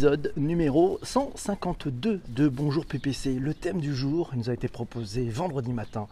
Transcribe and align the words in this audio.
Épisode 0.00 0.32
numéro 0.38 0.98
152 1.02 2.22
de 2.26 2.48
Bonjour 2.48 2.86
PPC. 2.86 3.34
Le 3.34 3.52
thème 3.52 3.80
du 3.80 3.94
jour 3.94 4.30
nous 4.34 4.48
a 4.48 4.54
été 4.54 4.66
proposé 4.66 5.28
vendredi 5.28 5.74
matin 5.74 6.08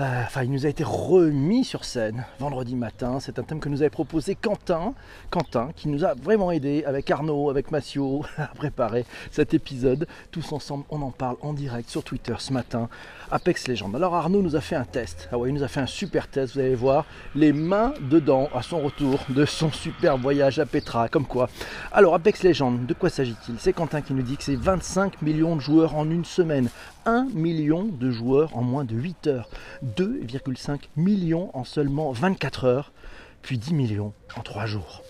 euh, 0.00 0.22
enfin, 0.24 0.44
il 0.44 0.52
nous 0.52 0.64
a 0.64 0.68
été 0.68 0.84
remis 0.84 1.64
sur 1.64 1.84
scène 1.84 2.24
vendredi 2.38 2.76
matin. 2.76 3.18
C'est 3.18 3.40
un 3.40 3.42
thème 3.42 3.58
que 3.58 3.68
nous 3.68 3.82
avait 3.82 3.90
proposé 3.90 4.36
Quentin, 4.36 4.94
Quentin, 5.30 5.70
qui 5.74 5.88
nous 5.88 6.04
a 6.04 6.14
vraiment 6.14 6.52
aidé 6.52 6.84
avec 6.86 7.10
Arnaud, 7.10 7.50
avec 7.50 7.72
Massio 7.72 8.24
à 8.38 8.46
préparer 8.46 9.04
cet 9.32 9.54
épisode. 9.54 10.06
Tous 10.30 10.52
ensemble, 10.52 10.84
on 10.90 11.02
en 11.02 11.10
parle 11.10 11.36
en 11.42 11.52
direct 11.52 11.90
sur 11.90 12.04
Twitter 12.04 12.34
ce 12.38 12.52
matin. 12.52 12.88
Apex 13.32 13.66
Legends. 13.66 13.92
Alors 13.94 14.14
Arnaud 14.14 14.40
nous 14.40 14.54
a 14.54 14.60
fait 14.60 14.76
un 14.76 14.84
test. 14.84 15.28
Ah 15.32 15.38
ouais, 15.38 15.48
il 15.48 15.54
nous 15.54 15.64
a 15.64 15.68
fait 15.68 15.80
un 15.80 15.86
super 15.86 16.28
test. 16.28 16.54
Vous 16.54 16.60
allez 16.60 16.76
voir 16.76 17.04
les 17.34 17.52
mains 17.52 17.92
dedans 18.00 18.48
à 18.54 18.62
son 18.62 18.80
retour 18.80 19.18
de 19.30 19.44
son 19.44 19.72
super 19.72 20.16
voyage 20.16 20.60
à 20.60 20.66
Petra. 20.66 21.08
Comme 21.08 21.26
quoi. 21.26 21.48
Alors 21.90 22.14
Apex 22.14 22.44
Legends, 22.44 22.70
de 22.72 22.94
quoi 22.94 23.10
s'agit-il? 23.10 23.56
C'est 23.58 23.72
Quentin 23.72 24.00
qui 24.00 24.14
nous 24.14 24.22
dit 24.22 24.36
que 24.36 24.44
c'est 24.44 24.54
25 24.54 25.22
millions 25.22 25.56
de 25.56 25.60
joueurs 25.60 25.96
en 25.96 26.08
une 26.08 26.24
semaine. 26.24 26.68
1 27.08 27.30
million 27.32 27.84
de 27.84 28.10
joueurs 28.10 28.54
en 28.54 28.60
moins 28.60 28.84
de 28.84 28.94
8 28.94 29.28
heures. 29.28 29.48
2,5 29.96 30.80
millions 30.96 31.50
en 31.56 31.64
seulement 31.64 32.12
24 32.12 32.64
heures, 32.66 32.92
puis 33.40 33.56
10 33.56 33.72
millions 33.72 34.12
en 34.36 34.42
3 34.42 34.66
jours. 34.66 35.02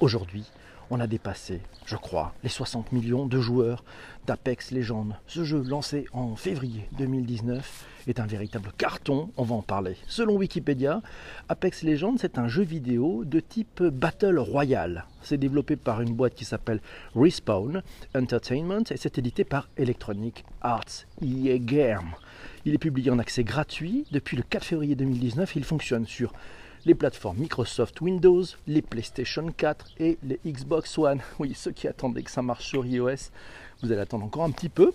Aujourd'hui, 0.00 0.44
on 0.90 1.00
a 1.00 1.06
dépassé, 1.06 1.60
je 1.86 1.96
crois, 1.96 2.34
les 2.42 2.48
60 2.48 2.92
millions 2.92 3.26
de 3.26 3.40
joueurs 3.40 3.84
d'Apex 4.26 4.70
Legends. 4.70 5.08
Ce 5.26 5.44
jeu 5.44 5.62
lancé 5.62 6.06
en 6.12 6.36
février 6.36 6.88
2019 6.98 7.86
est 8.06 8.20
un 8.20 8.26
véritable 8.26 8.70
carton, 8.76 9.30
on 9.36 9.44
va 9.44 9.54
en 9.54 9.62
parler. 9.62 9.96
Selon 10.06 10.36
Wikipédia, 10.36 11.02
Apex 11.48 11.82
Legends 11.82 12.16
c'est 12.18 12.38
un 12.38 12.48
jeu 12.48 12.62
vidéo 12.62 13.24
de 13.24 13.40
type 13.40 13.82
Battle 13.82 14.38
Royale. 14.38 15.06
C'est 15.22 15.38
développé 15.38 15.76
par 15.76 16.00
une 16.00 16.14
boîte 16.14 16.34
qui 16.34 16.44
s'appelle 16.44 16.80
Respawn 17.14 17.82
Entertainment 18.14 18.84
et 18.90 18.96
c'est 18.96 19.18
édité 19.18 19.44
par 19.44 19.68
Electronic 19.76 20.44
Arts 20.60 21.06
Game. 21.22 22.12
Il 22.66 22.74
est 22.74 22.78
publié 22.78 23.10
en 23.10 23.18
accès 23.18 23.44
gratuit 23.44 24.06
depuis 24.10 24.36
le 24.36 24.42
4 24.42 24.64
février 24.64 24.94
2019 24.94 25.56
il 25.56 25.64
fonctionne 25.64 26.06
sur 26.06 26.32
les 26.86 26.94
plateformes 26.94 27.38
Microsoft 27.38 28.00
Windows, 28.00 28.44
les 28.66 28.82
PlayStation 28.82 29.50
4 29.50 29.86
et 29.98 30.18
les 30.22 30.38
Xbox 30.46 30.98
One. 30.98 31.20
Oui, 31.38 31.54
ceux 31.54 31.72
qui 31.72 31.88
attendaient 31.88 32.22
que 32.22 32.30
ça 32.30 32.42
marche 32.42 32.66
sur 32.66 32.84
iOS, 32.84 33.30
vous 33.82 33.90
allez 33.90 34.00
attendre 34.00 34.24
encore 34.24 34.44
un 34.44 34.50
petit 34.50 34.68
peu. 34.68 34.92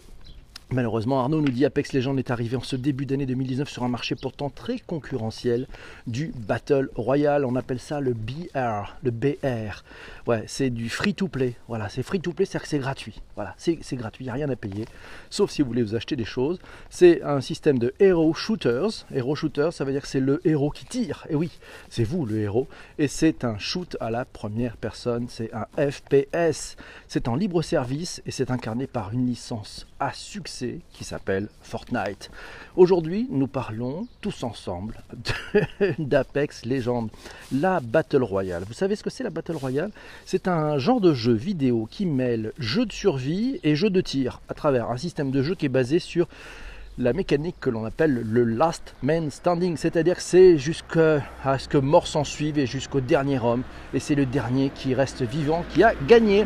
Malheureusement, 0.72 1.20
Arnaud 1.20 1.42
nous 1.42 1.50
dit 1.50 1.66
Apex 1.66 1.94
Legends 1.94 2.16
est 2.18 2.30
arrivé 2.30 2.56
en 2.56 2.62
ce 2.62 2.76
début 2.76 3.08
d'année 3.08 3.26
2019 3.26 3.68
sur 3.68 3.82
un 3.84 3.88
marché 3.88 4.14
pourtant 4.14 4.52
très 4.52 4.78
concurrentiel 4.78 5.66
du 6.06 6.32
Battle 6.48 6.92
Royale. 6.94 7.44
On 7.44 7.56
appelle 7.56 7.80
ça 7.80 8.00
le 8.00 8.14
BR, 8.14 8.96
le 9.02 9.10
BR. 9.10 9.84
Ouais, 10.28 10.44
c'est 10.46 10.70
du 10.70 10.88
free-to-play. 10.88 11.56
Voilà, 11.68 11.90
c'est 11.90 12.04
free-to-play, 12.04 12.46
c'est-à-dire 12.46 12.62
que 12.62 12.68
c'est 12.68 12.78
gratuit. 12.78 13.20
Voilà, 13.34 13.56
c'est 13.58 13.96
gratuit, 13.96 14.26
il 14.26 14.28
n'y 14.28 14.30
a 14.30 14.34
rien 14.34 14.50
à 14.50 14.56
payer, 14.56 14.86
sauf 15.32 15.50
si 15.50 15.64
vous 15.64 15.70
voulez 15.70 15.82
vous 15.82 15.96
acheter 15.96 16.16
des 16.16 16.24
choses. 16.24 16.60
C'est 16.92 17.24
un 17.24 17.42
système 17.42 17.80
de 17.80 17.92
hero 18.00 18.32
shooters. 18.36 19.08
Hero 19.12 19.34
shooters, 19.34 19.74
ça 19.74 19.86
veut 19.86 19.92
dire 19.92 20.04
que 20.04 20.08
c'est 20.08 20.20
le 20.20 20.40
héros 20.46 20.70
qui 20.70 20.86
tire. 20.86 21.26
Et 21.32 21.36
oui, 21.36 21.50
c'est 21.90 22.04
vous 22.04 22.28
le 22.28 22.38
héros. 22.38 22.68
Et 23.00 23.08
c'est 23.08 23.44
un 23.44 23.58
shoot 23.58 23.98
à 24.00 24.12
la 24.12 24.24
première 24.24 24.78
personne. 24.78 25.30
C'est 25.30 25.50
un 25.52 25.66
FPS. 25.90 26.76
C'est 27.08 27.28
en 27.28 27.36
libre 27.36 27.64
service 27.64 28.22
et 28.28 28.32
c'est 28.32 28.52
incarné 28.52 28.86
par 28.86 29.12
une 29.14 29.26
licence 29.26 29.88
à 30.00 30.14
succès 30.14 30.80
qui 30.94 31.04
s'appelle 31.04 31.50
Fortnite. 31.62 32.32
Aujourd'hui, 32.76 33.28
nous 33.30 33.48
parlons 33.48 34.08
tous 34.22 34.44
ensemble 34.44 35.02
d'Apex 36.00 36.66
Legends, 36.66 37.10
la 37.52 37.80
Battle 37.80 38.24
Royale. 38.24 38.64
Vous 38.68 38.74
savez 38.74 38.96
ce 38.96 39.04
que 39.04 39.10
c'est 39.10 39.24
la 39.24 39.30
Battle 39.30 39.58
Royale? 39.58 39.92
C'est 40.26 40.48
un 40.48 40.78
genre 40.78 41.02
de 41.02 41.14
jeu 41.14 41.34
vidéo 41.34 41.88
qui 41.90 42.06
mêle 42.06 42.54
jeu 42.58 42.86
de 42.86 42.94
survie 42.94 43.60
et 43.64 43.76
jeu 43.76 43.90
de 43.90 44.02
tir 44.02 44.42
à 44.50 44.54
travers 44.54 44.90
un 44.90 44.98
système 44.98 45.32
de 45.32 45.42
jeu 45.44 45.56
qui 45.56 45.66
est 45.66 45.70
basé 45.70 46.00
sur 46.00 46.28
la 47.00 47.14
mécanique 47.14 47.56
que 47.62 47.70
l'on 47.70 47.86
appelle 47.86 48.14
le 48.14 48.44
last 48.44 48.94
man 49.02 49.32
standing, 49.32 49.78
c'est-à-dire 49.78 50.18
que 50.18 50.22
c'est 50.22 50.58
jusqu'à 50.58 51.22
ce 51.58 51.68
que 51.68 51.78
mort 51.78 52.08
s'en 52.08 52.26
suive 52.26 52.60
et 52.60 52.66
jusqu'au 52.66 53.00
dernier 53.00 53.40
homme, 53.40 53.64
et 53.94 54.00
c'est 54.00 54.16
le 54.16 54.26
dernier 54.26 54.70
qui 54.76 54.94
reste 54.94 55.22
vivant 55.24 55.64
qui 55.74 55.82
a 55.82 55.94
gagné. 56.08 56.46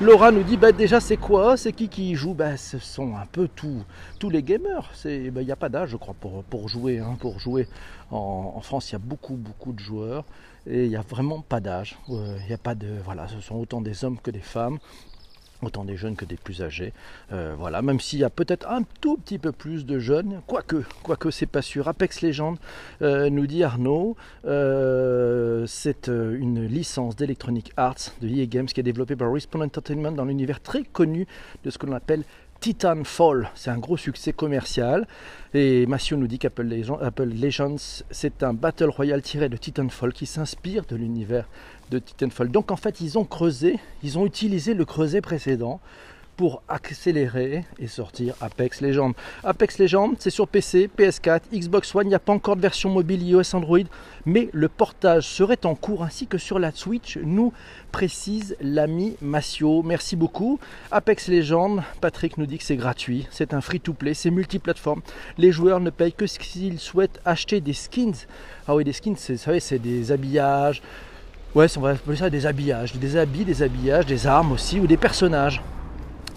Laura 0.00 0.32
nous 0.32 0.42
dit 0.42 0.56
bah 0.56 0.72
déjà 0.72 0.98
c'est 0.98 1.18
quoi? 1.18 1.58
C'est 1.58 1.74
qui 1.74 1.90
qui 1.90 2.14
joue? 2.14 2.32
Bah, 2.32 2.56
Ce 2.56 2.78
sont 2.78 3.16
un 3.16 3.26
peu 3.26 3.48
tous, 3.54 3.84
tous 4.18 4.30
les 4.30 4.42
gamers. 4.42 4.90
Il 5.04 5.30
n'y 5.30 5.52
a 5.52 5.56
pas 5.56 5.68
d'âge 5.68 5.90
je 5.90 5.98
crois 5.98 6.14
pour, 6.14 6.68
jouer. 6.70 7.00
Hein. 7.00 7.18
Pour 7.20 7.38
jouer 7.38 7.68
en, 8.10 8.58
France 8.62 8.88
il 8.88 8.92
y 8.92 8.96
a 8.96 8.98
beaucoup 8.98 9.34
beaucoup 9.34 9.74
de 9.74 9.78
joueurs 9.78 10.24
et 10.66 10.84
il 10.84 10.88
n'y 10.88 10.96
a 10.96 11.02
vraiment 11.02 11.42
pas 11.42 11.60
d'âge. 11.60 11.98
Euh, 12.08 12.38
il 12.46 12.52
a 12.52 12.56
pas 12.56 12.74
de 12.74 12.88
voilà, 13.04 13.28
ce 13.28 13.40
sont 13.40 13.56
autant 13.56 13.82
des 13.82 14.02
hommes 14.02 14.18
que 14.18 14.30
des 14.30 14.40
femmes 14.40 14.78
autant 15.62 15.84
des 15.84 15.96
jeunes 15.96 16.16
que 16.16 16.24
des 16.24 16.36
plus 16.36 16.62
âgés. 16.62 16.92
Euh, 17.32 17.54
voilà, 17.58 17.82
même 17.82 18.00
s'il 18.00 18.18
y 18.18 18.24
a 18.24 18.30
peut-être 18.30 18.68
un 18.68 18.82
tout 19.00 19.16
petit 19.16 19.38
peu 19.38 19.52
plus 19.52 19.86
de 19.86 19.98
jeunes, 19.98 20.40
quoique, 20.46 20.82
quoique 21.02 21.30
c'est 21.30 21.46
pas 21.46 21.62
sûr. 21.62 21.88
Apex 21.88 22.22
Legends, 22.22 22.56
euh, 23.02 23.30
nous 23.30 23.46
dit 23.46 23.64
Arnaud, 23.64 24.16
euh, 24.44 25.66
c'est 25.66 26.08
une 26.08 26.64
licence 26.64 27.16
d'Electronic 27.16 27.72
Arts 27.76 28.12
de 28.20 28.28
EA 28.28 28.46
Games 28.46 28.66
qui 28.66 28.80
est 28.80 28.84
développée 28.84 29.16
par 29.16 29.32
Respawn 29.32 29.62
Entertainment 29.62 30.12
dans 30.12 30.24
l'univers 30.24 30.60
très 30.60 30.82
connu 30.82 31.26
de 31.64 31.70
ce 31.70 31.78
que 31.78 31.86
l'on 31.86 31.94
appelle 31.94 32.24
Titanfall. 32.60 33.50
C'est 33.54 33.70
un 33.70 33.78
gros 33.78 33.96
succès 33.96 34.32
commercial. 34.32 35.06
Et 35.54 35.86
Massio 35.86 36.16
nous 36.16 36.26
dit 36.26 36.38
qu'Apple 36.38 36.62
Legends, 36.64 38.02
c'est 38.10 38.42
un 38.42 38.52
Battle 38.52 38.90
Royale 38.90 39.22
tiré 39.22 39.48
de 39.48 39.56
Titanfall 39.56 40.12
qui 40.12 40.26
s'inspire 40.26 40.84
de 40.86 40.96
l'univers 40.96 41.48
de 41.90 41.98
Titanfall. 41.98 42.50
Donc 42.50 42.70
en 42.70 42.76
fait, 42.76 43.00
ils 43.00 43.18
ont 43.18 43.24
creusé, 43.24 43.78
ils 44.02 44.18
ont 44.18 44.26
utilisé 44.26 44.74
le 44.74 44.84
creuset 44.84 45.20
précédent 45.20 45.80
pour 46.40 46.62
accélérer 46.70 47.66
et 47.78 47.86
sortir 47.86 48.34
Apex 48.40 48.80
Legends. 48.80 49.12
Apex 49.44 49.76
Legends, 49.76 50.12
c'est 50.18 50.30
sur 50.30 50.48
PC, 50.48 50.88
PS4, 50.98 51.42
Xbox 51.52 51.94
One, 51.94 52.06
il 52.06 52.08
n'y 52.08 52.14
a 52.14 52.18
pas 52.18 52.32
encore 52.32 52.56
de 52.56 52.62
version 52.62 52.88
mobile 52.88 53.22
iOS 53.22 53.54
Android, 53.54 53.84
mais 54.24 54.48
le 54.54 54.70
portage 54.70 55.28
serait 55.28 55.66
en 55.66 55.74
cours 55.74 56.02
ainsi 56.02 56.26
que 56.26 56.38
sur 56.38 56.58
la 56.58 56.72
Switch, 56.72 57.18
nous 57.18 57.52
précise 57.92 58.56
l'ami 58.62 59.18
Massio. 59.20 59.82
Merci 59.82 60.16
beaucoup. 60.16 60.58
Apex 60.90 61.28
Legends, 61.28 61.80
Patrick 62.00 62.38
nous 62.38 62.46
dit 62.46 62.56
que 62.56 62.64
c'est 62.64 62.76
gratuit, 62.76 63.28
c'est 63.30 63.52
un 63.52 63.60
free-to-play, 63.60 64.14
c'est 64.14 64.30
multiplateforme. 64.30 65.02
Les 65.36 65.52
joueurs 65.52 65.80
ne 65.80 65.90
payent 65.90 66.14
que 66.14 66.26
s'ils 66.26 66.78
souhaitent 66.78 67.20
acheter 67.26 67.60
des 67.60 67.74
skins. 67.74 68.14
Ah 68.66 68.74
oui, 68.74 68.84
des 68.84 68.94
skins, 68.94 69.14
vous 69.14 69.36
savez, 69.36 69.60
c'est 69.60 69.78
des 69.78 70.10
habillages. 70.10 70.80
Ouais, 71.54 71.66
on 71.76 71.82
va 71.82 71.90
appeler 71.90 72.16
ça 72.16 72.30
des 72.30 72.46
habillages, 72.46 72.94
des 72.94 73.18
habits, 73.18 73.44
des 73.44 73.62
habillages, 73.62 74.06
des 74.06 74.26
armes 74.26 74.52
aussi, 74.52 74.80
ou 74.80 74.86
des 74.86 74.96
personnages. 74.96 75.60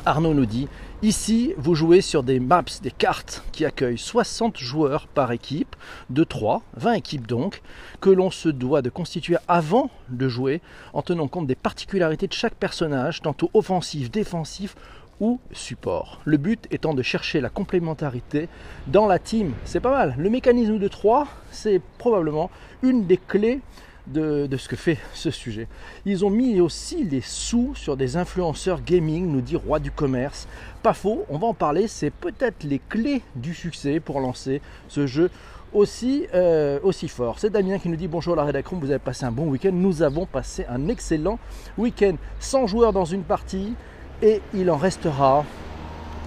Arnaud 0.06 0.34
nous 0.34 0.46
dit 0.46 0.68
Ici, 1.02 1.54
vous 1.58 1.76
jouez 1.76 2.02
sur 2.02 2.24
des 2.24 2.40
maps, 2.40 2.64
des 2.82 2.92
cartes 2.92 3.44
qui 3.54 3.64
accueillent 3.64 3.98
60 3.98 4.58
joueurs 4.58 5.08
par 5.08 5.32
équipe, 5.32 5.76
de 6.10 6.24
3, 6.24 6.62
20 6.76 6.94
équipes 6.94 7.28
donc, 7.28 7.62
que 8.02 8.10
l'on 8.10 8.30
se 8.30 8.50
doit 8.50 8.82
de 8.82 8.90
constituer 8.90 9.38
avant 9.48 9.90
de 10.10 10.28
jouer 10.28 10.62
en 10.94 11.02
tenant 11.02 11.28
compte 11.28 11.48
des 11.48 11.56
particularités 11.56 12.28
de 12.28 12.34
chaque 12.34 12.56
personnage, 12.56 13.22
tantôt 13.22 13.50
offensif, 13.54 14.12
défensif 14.12 14.76
ou 15.22 15.40
support. 15.52 16.20
Le 16.26 16.38
but 16.38 16.68
étant 16.72 16.94
de 16.94 17.02
chercher 17.02 17.40
la 17.40 17.50
complémentarité 17.50 18.50
dans 18.88 19.08
la 19.08 19.20
team. 19.20 19.54
C'est 19.64 19.80
pas 19.80 19.92
mal. 19.92 20.16
Le 20.18 20.30
mécanisme 20.30 20.80
de 20.80 20.88
3, 20.88 21.28
c'est 21.52 21.82
probablement 21.98 22.50
une 22.82 23.06
des 23.06 23.18
clés 23.18 23.62
de, 24.08 24.50
ce 24.58 24.68
que 24.68 24.76
fait 24.76 24.98
ce 25.14 25.32
sujet. 25.32 25.68
Ils 26.06 26.26
ont 26.26 26.30
mis 26.30 26.60
aussi 26.60 27.04
les 27.04 27.22
sous 27.22 27.74
sur 27.76 27.98
des 27.98 28.18
influenceurs 28.18 28.82
gaming, 28.82 29.28
nous 29.28 29.42
dit 29.42 29.56
roi 29.56 29.80
du 29.80 29.92
commerce. 29.92 30.48
Pas 30.82 30.94
faux, 30.94 31.26
on 31.30 31.38
va 31.38 31.48
en 31.48 31.54
parler, 31.54 31.88
c'est 31.88 32.12
peut-être 32.12 32.64
les 32.64 32.80
clés 32.80 33.22
du 33.36 33.54
succès 33.54 34.00
pour 34.00 34.20
lancer 34.20 34.62
ce 34.88 35.08
jeu 35.08 35.30
aussi, 35.74 36.28
euh, 36.34 36.80
aussi 36.84 37.08
fort. 37.08 37.40
C'est 37.40 37.50
Damien 37.50 37.80
qui 37.80 37.90
nous 37.90 37.96
dit 37.96 38.08
bonjour 38.08 38.36
la 38.36 38.44
rédaction, 38.44 38.78
vous 38.78 38.92
avez 38.92 39.00
passé 39.00 39.26
un 39.26 39.32
bon 39.32 39.48
week-end. 39.48 39.72
Nous 39.74 40.02
avons 40.02 40.26
passé 40.26 40.66
un 40.70 40.88
excellent 40.88 41.40
week-end. 41.78 42.16
100 42.40 42.68
joueurs 42.68 42.94
dans 42.94 43.06
une 43.06 43.24
partie 43.24 43.74
et 44.22 44.42
il 44.54 44.70
en 44.70 44.78
restera, 44.78 45.44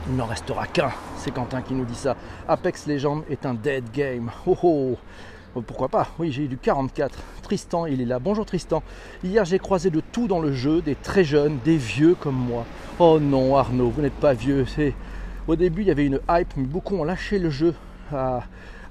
il 0.08 0.17
n'en 0.17 0.26
restera 0.26 0.67
qu'un. 0.67 0.90
C'est 1.17 1.32
Quentin 1.32 1.62
qui 1.62 1.75
nous 1.75 1.84
dit 1.84 1.94
ça. 1.94 2.17
Apex 2.49 2.87
Legends 2.87 3.22
est 3.31 3.46
un 3.46 3.55
dead 3.55 3.84
game. 3.93 4.31
Oh 4.46 4.56
Oh, 4.62 4.96
pourquoi 5.62 5.88
pas? 5.88 6.08
Oui, 6.19 6.32
j'ai 6.32 6.44
eu 6.44 6.49
du 6.49 6.58
44. 6.58 7.19
Tristan, 7.43 7.87
il 7.87 8.00
est 8.00 8.05
là. 8.05 8.19
Bonjour 8.19 8.44
Tristan. 8.44 8.82
Hier, 9.23 9.44
j'ai 9.44 9.58
croisé 9.58 9.91
de 9.91 10.00
tout 10.00 10.26
dans 10.26 10.41
le 10.41 10.53
jeu, 10.53 10.82
des 10.82 10.94
très 10.94 11.25
jeunes, 11.25 11.58
des 11.64 11.76
vieux 11.76 12.14
comme 12.14 12.37
moi. 12.37 12.64
Oh 12.99 13.19
non, 13.20 13.56
Arnaud, 13.56 13.91
vous 13.91 14.03
n'êtes 14.03 14.14
pas 14.14 14.32
vieux. 14.32 14.64
Au 15.49 15.56
début, 15.56 15.82
il 15.82 15.88
y 15.88 15.91
avait 15.91 16.06
une 16.06 16.20
hype, 16.29 16.56
mais 16.56 16.64
beaucoup 16.64 16.97
ont 16.97 17.05
lâché 17.05 17.38
le 17.38 17.50
jeu. 17.50 17.75
Ah, 18.12 18.43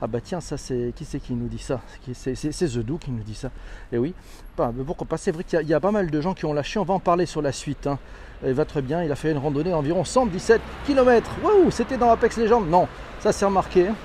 ah 0.02 0.08
bah 0.08 0.20
tiens, 0.22 0.42
ça 0.42 0.58
c'est 0.58 0.94
qui 0.96 1.06
c'est 1.06 1.20
qui 1.20 1.34
nous 1.34 1.48
dit 1.48 1.60
ça? 1.60 1.82
C'est 2.14 2.34
The 2.34 2.80
Do 2.80 2.98
qui 2.98 3.12
nous 3.12 3.24
dit 3.24 3.36
ça. 3.36 3.48
Et 3.92 3.96
eh 3.96 3.98
oui, 3.98 4.14
pas, 4.56 4.72
pourquoi 4.86 5.08
pas? 5.08 5.18
C'est 5.18 5.32
vrai 5.32 5.44
qu'il 5.44 5.62
y, 5.62 5.74
a 5.74 5.80
pas 5.80 5.92
mal 5.92 6.10
de 6.10 6.22
gens 6.22 6.34
qui 6.34 6.46
ont 6.46 6.54
lâché. 6.54 6.80
On 6.80 6.84
va 6.84 6.94
en 6.94 7.00
parler 7.00 7.26
sur 7.26 7.42
la 7.42 7.52
suite. 7.52 7.88
Hein. 7.88 7.98
Il 8.46 8.54
va 8.54 8.66
très 8.66 8.82
bien. 8.82 9.04
Il 9.04 9.12
a 9.12 9.16
fait 9.16 9.32
une 9.32 9.38
randonnée 9.38 9.72
d'environ 9.72 10.04
117 10.04 10.62
km. 10.86 11.32
Waouh, 11.44 11.72
c'était 11.72 11.98
dans 11.98 12.12
Apex 12.12 12.38
Legends? 12.38 12.62
Non, 12.62 12.88
ça 13.20 13.32
c'est 13.32 13.46
remarqué. 13.46 13.88
Hein. 13.88 13.96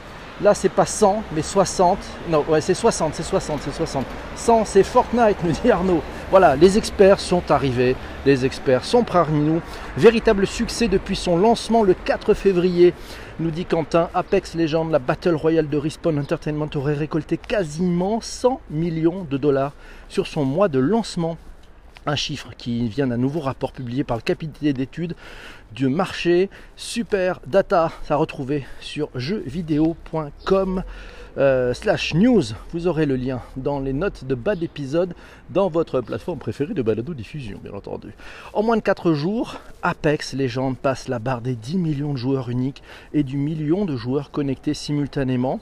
Là, 0.43 0.55
c'est 0.55 0.71
pas 0.71 0.87
100, 0.87 1.23
mais 1.35 1.43
60. 1.43 1.99
Non, 2.31 2.45
ouais, 2.49 2.63
c'est 2.63 2.73
60, 2.73 3.15
c'est 3.15 3.23
60, 3.23 3.61
c'est 3.63 3.75
60. 3.75 4.07
100, 4.37 4.65
c'est 4.65 4.83
Fortnite, 4.83 5.37
nous 5.45 5.53
dit 5.53 5.71
Arnaud. 5.71 6.03
Voilà, 6.31 6.57
les 6.57 6.79
experts 6.79 7.21
sont 7.21 7.51
arrivés, 7.51 7.95
les 8.25 8.47
experts 8.47 8.85
sont 8.87 9.05
parmi 9.05 9.41
nous. 9.41 9.61
Véritable 9.99 10.47
succès 10.47 10.89
depuis 10.89 11.17
son 11.17 11.37
lancement 11.37 11.83
le 11.83 11.93
4 11.93 12.33
février, 12.33 12.95
nous 13.39 13.51
dit 13.51 13.67
Quentin. 13.67 14.09
Apex 14.15 14.55
Legends, 14.55 14.89
la 14.89 14.99
Battle 14.99 15.35
Royale 15.35 15.69
de 15.69 15.77
Respawn 15.77 16.19
Entertainment 16.19 16.71
aurait 16.75 16.95
récolté 16.95 17.37
quasiment 17.37 18.23
100 18.23 18.63
millions 18.71 19.27
de 19.29 19.37
dollars 19.37 19.73
sur 20.09 20.27
son 20.27 20.47
mois 20.47 20.69
de 20.69 20.79
lancement 20.79 21.37
un 22.07 22.17
chiffre 22.17 22.51
qui 22.57 22.89
vient 22.89 23.07
d'un 23.07 23.17
nouveau 23.17 23.41
rapport 23.41 23.73
publié 23.73 24.05
par 24.05 24.17
le 24.17 24.23
capitaine 24.23 24.73
d'études 24.73 25.15
du 25.73 25.89
marché 25.89 26.51
Super 26.77 27.41
Data. 27.47 27.93
Ça 28.05 28.17
retrouvé 28.17 28.67
sur 28.81 29.09
jeuxvideo.com. 29.15 30.83
Euh, 31.39 31.73
slash 31.75 32.15
news. 32.15 32.43
Vous 32.73 32.89
aurez 32.89 33.07
le 33.07 33.15
lien 33.15 33.41
dans 33.57 33.79
les 33.79 33.93
notes 33.93 34.25
de 34.25 34.35
bas 34.35 34.57
d'épisode 34.57 35.15
dans 35.51 35.69
votre 35.69 36.01
plateforme 36.01 36.39
préférée 36.39 36.75
de 36.75 36.83
balado 36.83 37.15
diffusion, 37.15 37.61
bien 37.63 37.73
entendu. 37.73 38.15
En 38.53 38.65
moins 38.65 38.77
de 38.77 38.83
4 38.83 39.13
jours, 39.13 39.61
Apex 39.83 40.35
Legends 40.35 40.75
passe 40.75 41.07
la 41.07 41.21
barre 41.21 41.41
des 41.41 41.55
10 41.55 41.79
millions 41.79 42.13
de 42.13 42.19
joueurs 42.19 42.51
uniques 42.51 42.83
et 43.15 43.23
du 43.23 43.37
million 43.37 43.85
de 43.85 43.97
joueurs 43.97 44.33
connectés 44.33 44.75
simultanément. 44.75 45.61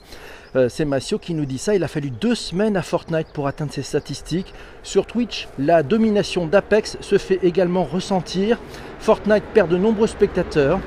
Euh, 0.55 0.69
c'est 0.69 0.85
Massio 0.85 1.19
qui 1.19 1.35
nous 1.35 1.45
dit 1.45 1.59
ça. 1.59 1.75
Il 1.75 1.83
a 1.83 1.87
fallu 1.87 2.09
deux 2.09 2.35
semaines 2.35 2.75
à 2.75 2.81
Fortnite 2.81 3.27
pour 3.31 3.45
atteindre 3.45 3.71
ces 3.71 3.83
statistiques. 3.83 4.53
Sur 4.81 5.05
Twitch, 5.05 5.47
la 5.59 5.83
domination 5.83 6.47
d'Apex 6.47 6.97
se 6.99 7.19
fait 7.19 7.39
également 7.43 7.83
ressentir. 7.83 8.57
Fortnite 8.99 9.43
perd 9.53 9.69
de 9.69 9.77
nombreux 9.77 10.07
spectateurs 10.07 10.79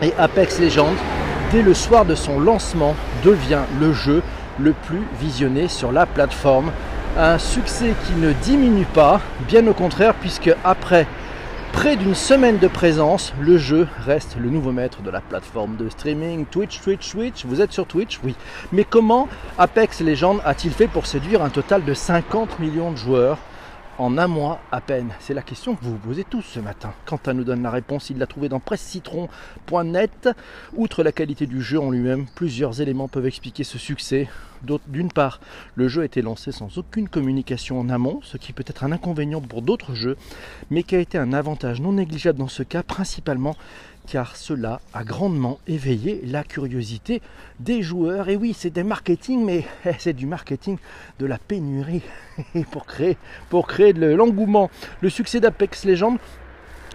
et 0.00 0.12
Apex 0.16 0.60
Legends 0.60 0.94
dès 1.52 1.62
le 1.62 1.74
soir 1.74 2.06
de 2.06 2.14
son 2.14 2.40
lancement, 2.40 2.96
devient 3.22 3.60
le 3.78 3.92
jeu 3.92 4.22
le 4.58 4.72
plus 4.72 5.02
visionné 5.20 5.68
sur 5.68 5.92
la 5.92 6.06
plateforme. 6.06 6.72
Un 7.18 7.38
succès 7.38 7.94
qui 8.06 8.14
ne 8.14 8.32
diminue 8.32 8.86
pas, 8.86 9.20
bien 9.48 9.66
au 9.66 9.74
contraire, 9.74 10.14
puisque 10.14 10.50
après 10.64 11.06
près 11.72 11.96
d'une 11.96 12.14
semaine 12.14 12.58
de 12.58 12.68
présence, 12.68 13.34
le 13.40 13.58
jeu 13.58 13.86
reste 14.04 14.36
le 14.38 14.48
nouveau 14.48 14.72
maître 14.72 15.02
de 15.02 15.10
la 15.10 15.20
plateforme 15.20 15.76
de 15.76 15.88
streaming 15.90 16.46
Twitch, 16.46 16.80
Twitch, 16.80 17.10
Twitch. 17.10 17.44
Vous 17.44 17.60
êtes 17.60 17.72
sur 17.72 17.86
Twitch 17.86 18.20
Oui. 18.24 18.34
Mais 18.72 18.84
comment 18.84 19.28
Apex 19.58 20.00
Legends 20.00 20.38
a-t-il 20.44 20.72
fait 20.72 20.86
pour 20.86 21.06
séduire 21.06 21.42
un 21.42 21.50
total 21.50 21.84
de 21.84 21.92
50 21.92 22.60
millions 22.60 22.92
de 22.92 22.96
joueurs? 22.96 23.38
En 24.02 24.18
un 24.18 24.26
mois 24.26 24.60
à 24.72 24.80
peine 24.80 25.10
C'est 25.20 25.32
la 25.32 25.42
question 25.42 25.76
que 25.76 25.84
vous 25.84 25.92
vous 25.92 26.08
posez 26.08 26.24
tous 26.24 26.42
ce 26.42 26.58
matin. 26.58 26.92
Quentin 27.06 27.34
nous 27.34 27.44
donne 27.44 27.62
la 27.62 27.70
réponse, 27.70 28.10
il 28.10 28.18
l'a 28.18 28.26
trouvé 28.26 28.48
dans 28.48 28.58
pressecitron.net. 28.58 30.28
Outre 30.74 31.04
la 31.04 31.12
qualité 31.12 31.46
du 31.46 31.62
jeu 31.62 31.78
en 31.78 31.90
lui-même, 31.90 32.26
plusieurs 32.34 32.80
éléments 32.80 33.06
peuvent 33.06 33.26
expliquer 33.26 33.62
ce 33.62 33.78
succès. 33.78 34.28
D'une 34.88 35.10
part, 35.10 35.40
le 35.76 35.86
jeu 35.86 36.02
a 36.02 36.04
été 36.04 36.20
lancé 36.20 36.50
sans 36.50 36.78
aucune 36.78 37.08
communication 37.08 37.78
en 37.78 37.88
amont, 37.88 38.20
ce 38.22 38.36
qui 38.36 38.52
peut 38.52 38.64
être 38.66 38.84
un 38.84 38.92
inconvénient 38.92 39.40
pour 39.40 39.62
d'autres 39.62 39.94
jeux, 39.94 40.16
mais 40.70 40.82
qui 40.82 40.96
a 40.96 41.00
été 41.00 41.16
un 41.18 41.32
avantage 41.32 41.80
non 41.80 41.92
négligeable 41.92 42.38
dans 42.38 42.48
ce 42.48 42.62
cas, 42.64 42.82
principalement 42.82 43.56
car 44.12 44.36
cela 44.36 44.82
a 44.92 45.04
grandement 45.04 45.58
éveillé 45.66 46.20
la 46.26 46.44
curiosité 46.44 47.22
des 47.60 47.80
joueurs. 47.80 48.28
Et 48.28 48.36
oui, 48.36 48.54
c'est 48.54 48.68
des 48.68 48.82
marketing, 48.82 49.42
mais 49.42 49.64
c'est 49.98 50.12
du 50.12 50.26
marketing 50.26 50.76
de 51.18 51.24
la 51.24 51.38
pénurie 51.38 52.02
pour 52.72 52.84
créer, 52.84 53.16
pour 53.48 53.66
créer 53.66 53.94
de 53.94 54.04
l'engouement. 54.04 54.70
Le 55.00 55.08
succès 55.08 55.40
d'Apex 55.40 55.86
Legends 55.86 56.18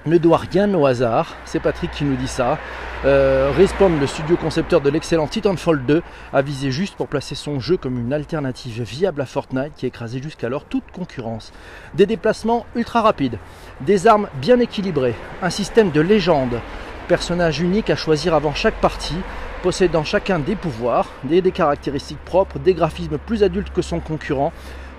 ne 0.06 0.19
doit 0.19 0.38
rien 0.38 0.72
au 0.75 0.86
hasard. 0.86 1.36
C'est 1.46 1.60
Patrick 1.60 1.90
qui 1.90 2.04
nous 2.04 2.16
dit 2.18 2.28
ça. 2.28 2.60
Euh, 3.06 3.52
Respawn, 3.56 4.00
le 4.00 4.06
studio 4.06 4.38
concepteur 4.38 4.81
de 4.81 4.90
l'excellent 4.92 5.28
Titanfall 5.28 5.86
2, 5.88 6.04
a 6.34 6.42
visé 6.44 6.69
juste 6.72 6.96
pour 6.96 7.08
placer 7.08 7.34
son 7.34 7.60
jeu 7.60 7.78
comme 7.78 8.00
une 8.00 8.14
alternative 8.14 8.84
viable 8.84 9.22
à 9.22 9.25
Fortnite 9.25 9.74
qui 9.75 9.88
écrasait 9.88 10.22
jusqu'alors 10.22 10.66
toute 10.66 10.90
concurrence. 10.92 11.52
Des 11.96 12.06
déplacements 12.06 12.68
ultra 12.75 13.02
rapides, 13.02 13.40
des 13.81 14.06
armes 14.06 14.30
bien 14.40 14.60
équilibrées, 14.60 15.16
un 15.42 15.50
système 15.50 15.92
de 15.92 16.02
légende, 16.02 16.60
personnage 17.07 17.62
unique 17.62 17.89
à 17.89 17.95
choisir 17.95 18.33
avant 18.33 18.54
chaque 18.54 18.75
partie, 18.75 19.18
possédant 19.63 20.04
chacun 20.04 20.39
des 20.39 20.56
pouvoirs, 20.56 21.07
des, 21.24 21.42
des 21.42 21.51
caractéristiques 21.51 22.24
propres, 22.25 22.59
des 22.59 22.74
graphismes 22.74 23.18
plus 23.18 23.44
adultes 23.44 23.71
que 23.74 23.81
son 23.81 24.00
concurrent, 24.00 24.54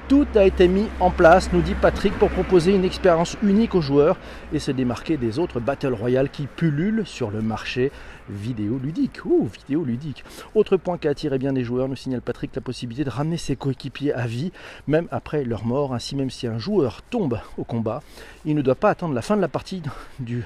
tout 0.09 0.27
a 0.37 0.45
été 0.45 0.69
mis 0.69 0.87
en 1.01 1.11
place, 1.11 1.53
nous 1.53 1.61
dit 1.61 1.75
Patrick, 1.75 2.15
pour 2.15 2.31
proposer 2.31 2.75
une 2.75 2.85
expérience 2.85 3.37
unique 3.43 3.75
aux 3.75 3.83
joueurs 3.83 4.17
et 4.55 4.59
se 4.59 4.71
démarquer 4.71 5.19
des 5.19 5.39
autres 5.39 5.61
Battle 5.61 5.93
Royale 5.93 6.31
qui 6.31 6.47
pullulent 6.47 7.07
sur 7.07 7.31
le 7.31 7.43
marché 7.43 7.93
vidéoludique. 8.31 9.21
Vidéoludique. 9.53 10.25
Autre 10.55 10.79
point 10.79 10.97
qui 10.97 11.09
a 11.09 11.11
attiré 11.11 11.39
bien 11.39 11.53
des 11.53 11.63
joueurs, 11.63 11.89
nous 11.89 11.97
signale 11.97 12.23
Patrick, 12.23 12.55
la 12.55 12.63
possibilité 12.63 13.05
de 13.05 13.11
ramener 13.11 13.37
ses 13.37 13.55
coéquipiers 13.55 14.15
à 14.15 14.27
vie, 14.27 14.51
même 14.87 15.09
après 15.11 15.45
leur 15.45 15.67
mort. 15.67 15.95
Ainsi, 15.95 16.17
même 16.17 16.31
si 16.31 16.47
un 16.47 16.59
joueur 16.59 17.03
tombe 17.03 17.39
au 17.59 17.65
combat, 17.65 18.03
il 18.47 18.55
ne 18.55 18.63
doit 18.63 18.77
pas 18.77 18.89
attendre 18.89 19.15
la 19.15 19.23
fin 19.23 19.37
de 19.37 19.43
la 19.43 19.49
partie 19.49 19.83
du, 20.21 20.43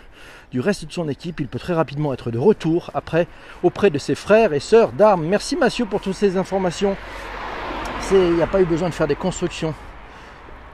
du 0.50 0.58
reste 0.58 0.86
de 0.86 0.92
son 0.92 1.08
équipe. 1.08 1.38
Il 1.38 1.46
peut 1.46 1.60
très 1.60 1.74
rapidement 1.74 2.12
être 2.12 2.32
de 2.32 2.38
retour 2.38 2.90
après 2.94 3.28
auprès 3.62 3.90
de 3.90 3.98
ses 3.98 4.16
frères 4.16 4.52
et 4.52 4.60
sœurs 4.60 4.90
d'armes. 4.90 5.24
Merci 5.24 5.54
Mathieu 5.54 5.86
pour 5.86 6.00
toutes 6.00 6.14
ces 6.14 6.36
informations 6.36 6.96
il 8.12 8.34
n'y 8.34 8.42
a 8.42 8.46
pas 8.46 8.60
eu 8.60 8.64
besoin 8.64 8.88
de 8.88 8.94
faire 8.94 9.08
des 9.08 9.16
constructions. 9.16 9.74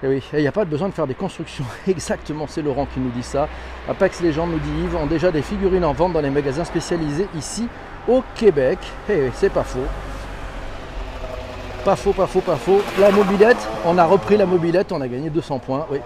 Et 0.02 0.06
eh 0.06 0.08
oui, 0.08 0.22
il 0.32 0.40
n'y 0.40 0.46
a 0.46 0.52
pas 0.52 0.64
besoin 0.64 0.88
de 0.88 0.94
faire 0.94 1.08
des 1.08 1.14
constructions. 1.14 1.64
Exactement, 1.88 2.46
c'est 2.48 2.62
Laurent 2.62 2.86
qui 2.86 3.00
nous 3.00 3.10
dit 3.10 3.22
ça. 3.22 3.48
Apex 3.88 4.20
Legends 4.20 4.46
nous 4.46 4.58
dit 4.58 4.70
Yves 4.84 4.96
ont 4.96 5.06
déjà 5.06 5.32
des 5.32 5.42
figurines 5.42 5.84
en 5.84 5.92
vente 5.92 6.12
dans 6.12 6.20
les 6.20 6.30
magasins 6.30 6.64
spécialisés 6.64 7.26
ici 7.36 7.68
au 8.06 8.22
Québec. 8.36 8.78
Eh 9.08 9.22
oui, 9.22 9.30
c'est 9.34 9.52
pas 9.52 9.64
faux. 9.64 9.86
Pas 11.84 11.96
faux, 11.96 12.12
pas 12.12 12.26
faux, 12.26 12.40
pas 12.40 12.56
faux. 12.56 12.80
La 13.00 13.10
mobilette, 13.10 13.68
on 13.84 13.98
a 13.98 14.04
repris 14.04 14.36
la 14.36 14.46
mobilette, 14.46 14.92
on 14.92 15.00
a 15.00 15.08
gagné 15.08 15.30
200 15.30 15.58
points. 15.58 15.86
Oui. 15.90 15.98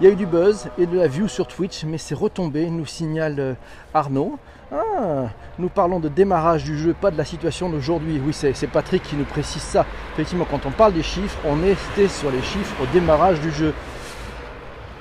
Il 0.00 0.06
y 0.06 0.08
a 0.08 0.12
eu 0.12 0.16
du 0.16 0.24
buzz 0.24 0.68
et 0.78 0.86
de 0.86 0.96
la 0.96 1.08
view 1.08 1.28
sur 1.28 1.46
Twitch, 1.46 1.84
mais 1.84 1.98
c'est 1.98 2.14
retombé, 2.14 2.70
nous 2.70 2.86
signale 2.86 3.36
euh, 3.38 3.54
Arnaud. 3.92 4.38
Ah, 4.72 5.28
nous 5.58 5.68
parlons 5.68 6.00
de 6.00 6.08
démarrage 6.08 6.64
du 6.64 6.78
jeu, 6.78 6.94
pas 6.98 7.10
de 7.10 7.18
la 7.18 7.24
situation 7.26 7.68
d'aujourd'hui. 7.68 8.18
Oui, 8.24 8.32
c'est 8.32 8.66
Patrick 8.66 9.02
qui 9.02 9.14
nous 9.14 9.24
précise 9.24 9.60
ça. 9.60 9.84
Effectivement, 10.14 10.46
quand 10.50 10.64
on 10.64 10.70
parle 10.70 10.94
des 10.94 11.02
chiffres, 11.02 11.36
on 11.44 11.62
est 11.62 11.76
sur 12.08 12.30
les 12.30 12.40
chiffres 12.40 12.74
au 12.82 12.86
démarrage 12.94 13.40
du 13.40 13.50
jeu. 13.50 13.74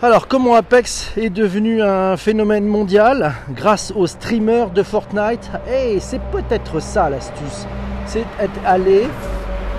Alors, 0.02 0.28
comment 0.28 0.56
Apex 0.56 1.14
est 1.16 1.30
devenu 1.30 1.82
un 1.82 2.18
phénomène 2.18 2.66
mondial 2.66 3.36
grâce 3.52 3.94
aux 3.96 4.08
streamers 4.08 4.70
de 4.72 4.84
Fortnite? 4.84 5.50
Et 5.72 5.94
eh, 5.94 6.00
c'est 6.02 6.22
peut-être 6.24 6.82
ça 6.82 7.10
l'astuce. 7.10 7.68
C'est 8.06 8.26
être 8.38 8.60
allé 8.66 9.08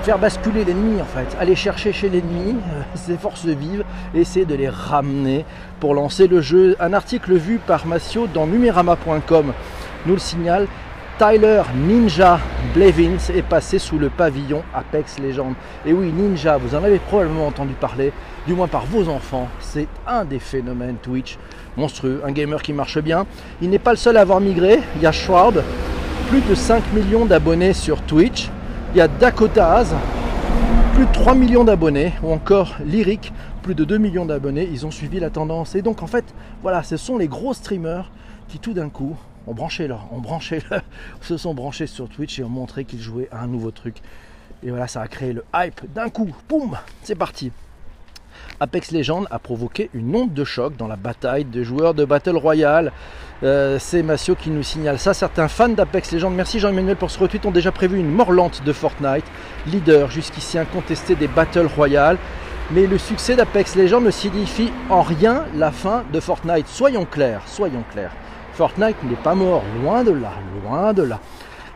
faire 0.02 0.18
basculer 0.18 0.64
l'ennemi 0.64 1.00
en 1.00 1.04
fait, 1.04 1.36
aller 1.38 1.54
chercher 1.54 1.92
chez 1.92 2.08
l'ennemi 2.08 2.56
ses 2.94 3.16
forces 3.16 3.46
vives, 3.46 3.84
essayer 4.14 4.46
de 4.46 4.54
les 4.54 4.68
ramener 4.68 5.44
pour 5.78 5.94
lancer 5.94 6.26
le 6.26 6.40
jeu. 6.40 6.76
Un 6.80 6.92
article 6.92 7.34
vu 7.34 7.58
par 7.58 7.86
Massio 7.86 8.26
dans 8.26 8.46
numerama.com 8.46 9.52
nous 10.06 10.14
le 10.14 10.18
signale. 10.18 10.66
Tyler 11.18 11.60
Ninja 11.76 12.40
Blevins 12.72 13.18
est 13.34 13.42
passé 13.42 13.78
sous 13.78 13.98
le 13.98 14.08
pavillon 14.08 14.62
Apex 14.74 15.18
Legends. 15.18 15.52
Et 15.84 15.92
oui, 15.92 16.10
Ninja, 16.10 16.56
vous 16.56 16.74
en 16.74 16.82
avez 16.82 16.98
probablement 16.98 17.46
entendu 17.46 17.74
parler, 17.74 18.14
du 18.46 18.54
moins 18.54 18.68
par 18.68 18.86
vos 18.86 19.06
enfants. 19.10 19.48
C'est 19.60 19.88
un 20.06 20.24
des 20.24 20.38
phénomènes 20.38 20.96
Twitch 20.96 21.36
monstrueux, 21.76 22.22
un 22.24 22.32
gamer 22.32 22.62
qui 22.62 22.72
marche 22.72 22.98
bien. 23.00 23.26
Il 23.60 23.68
n'est 23.68 23.78
pas 23.78 23.90
le 23.90 23.98
seul 23.98 24.16
à 24.16 24.22
avoir 24.22 24.40
migré. 24.40 24.80
Il 24.96 25.02
y 25.02 25.06
a 25.06 25.12
Shroud, 25.12 25.62
plus 26.30 26.40
de 26.40 26.54
5 26.54 26.90
millions 26.94 27.26
d'abonnés 27.26 27.74
sur 27.74 28.00
Twitch. 28.00 28.48
Il 28.92 28.96
y 28.96 29.00
a 29.00 29.06
Dakota's, 29.06 29.94
plus 30.94 31.06
de 31.06 31.12
3 31.12 31.36
millions 31.36 31.62
d'abonnés, 31.62 32.12
ou 32.24 32.32
encore 32.32 32.74
Lyric, 32.84 33.32
plus 33.62 33.76
de 33.76 33.84
2 33.84 33.98
millions 33.98 34.26
d'abonnés. 34.26 34.68
Ils 34.72 34.84
ont 34.84 34.90
suivi 34.90 35.20
la 35.20 35.30
tendance. 35.30 35.76
Et 35.76 35.82
donc 35.82 36.02
en 36.02 36.08
fait, 36.08 36.24
voilà, 36.62 36.82
ce 36.82 36.96
sont 36.96 37.16
les 37.16 37.28
gros 37.28 37.54
streamers 37.54 38.10
qui 38.48 38.58
tout 38.58 38.72
d'un 38.72 38.88
coup 38.88 39.16
ont 39.46 39.54
branché 39.54 39.86
leur, 39.86 40.08
ont 40.12 40.18
branché 40.18 40.60
se 41.20 41.36
sont 41.36 41.54
branchés 41.54 41.86
sur 41.86 42.08
Twitch 42.08 42.40
et 42.40 42.42
ont 42.42 42.48
montré 42.48 42.84
qu'ils 42.84 43.00
jouaient 43.00 43.28
à 43.30 43.42
un 43.42 43.46
nouveau 43.46 43.70
truc. 43.70 43.98
Et 44.64 44.70
voilà, 44.70 44.88
ça 44.88 45.02
a 45.02 45.06
créé 45.06 45.32
le 45.32 45.44
hype 45.54 45.80
d'un 45.94 46.08
coup. 46.08 46.34
Boum, 46.48 46.76
c'est 47.04 47.14
parti. 47.14 47.52
Apex 48.58 48.90
Legends 48.90 49.24
a 49.30 49.38
provoqué 49.38 49.88
une 49.94 50.16
onde 50.16 50.34
de 50.34 50.44
choc 50.44 50.76
dans 50.76 50.88
la 50.88 50.96
bataille 50.96 51.44
de 51.44 51.62
joueurs 51.62 51.94
de 51.94 52.04
Battle 52.04 52.36
Royale. 52.36 52.90
Euh, 53.42 53.78
c'est 53.78 54.02
Massio 54.02 54.34
qui 54.34 54.50
nous 54.50 54.62
signale 54.62 54.98
ça. 54.98 55.14
Certains 55.14 55.48
fans 55.48 55.70
d'Apex 55.70 56.12
Legends, 56.12 56.30
merci 56.30 56.58
Jean-Emmanuel 56.58 56.96
pour 56.96 57.10
ce 57.10 57.18
retweet, 57.18 57.46
ont 57.46 57.50
déjà 57.50 57.72
prévu 57.72 57.98
une 57.98 58.10
mort 58.10 58.32
lente 58.32 58.62
de 58.64 58.72
Fortnite, 58.72 59.24
leader 59.66 60.10
jusqu'ici 60.10 60.58
incontesté 60.58 61.14
des 61.14 61.28
Battle 61.28 61.66
Royale. 61.74 62.18
Mais 62.72 62.86
le 62.86 62.98
succès 62.98 63.34
d'Apex 63.34 63.76
Legends 63.76 64.00
ne 64.00 64.10
signifie 64.10 64.70
en 64.90 65.02
rien 65.02 65.44
la 65.56 65.70
fin 65.72 66.04
de 66.12 66.20
Fortnite. 66.20 66.68
Soyons 66.68 67.06
clairs, 67.06 67.42
soyons 67.46 67.82
clairs. 67.92 68.12
Fortnite 68.52 69.02
n'est 69.04 69.16
pas 69.16 69.34
mort, 69.34 69.62
loin 69.82 70.04
de 70.04 70.12
là, 70.12 70.32
loin 70.62 70.92
de 70.92 71.02
là. 71.02 71.18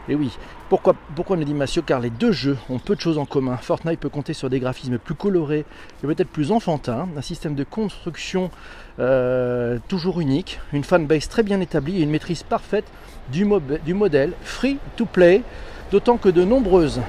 Et 0.09 0.15
oui, 0.15 0.37
pourquoi, 0.69 0.95
pourquoi 1.15 1.37
dit 1.37 1.55
Massio 1.55 1.83
Car 1.83 2.01
les 2.01 2.11
deux 2.11 2.33
jeux 2.33 2.59
ont 2.69 2.79
peu 2.79 2.95
de 2.95 3.01
choses 3.01 3.19
en 3.19 3.25
commun. 3.25 3.57
Fortnite 3.57 3.99
peut 4.01 4.09
compter 4.09 4.35
sur 4.35 4.51
des 4.51 4.61
graphismes 4.61 4.99
plus 4.99 5.15
colorés 5.15 5.65
et 6.03 6.07
peut-être 6.07 6.29
plus 6.29 6.53
enfantins, 6.53 7.09
un 7.17 7.23
système 7.23 7.55
de 7.55 7.65
construction 7.65 8.51
euh, 8.99 9.79
toujours 9.89 10.21
unique, 10.21 10.61
une 10.73 10.85
fanbase 10.85 11.29
très 11.29 11.43
bien 11.43 11.61
établie 11.61 12.01
et 12.01 12.03
une 12.03 12.11
maîtrise 12.11 12.43
parfaite 12.43 12.85
du, 13.33 13.47
du 13.85 13.95
modèle 13.95 14.33
free 14.43 14.79
to 14.97 15.07
play, 15.07 15.43
d'autant 15.91 16.19
que 16.19 16.29
de 16.29 16.45
nombreuses 16.45 17.01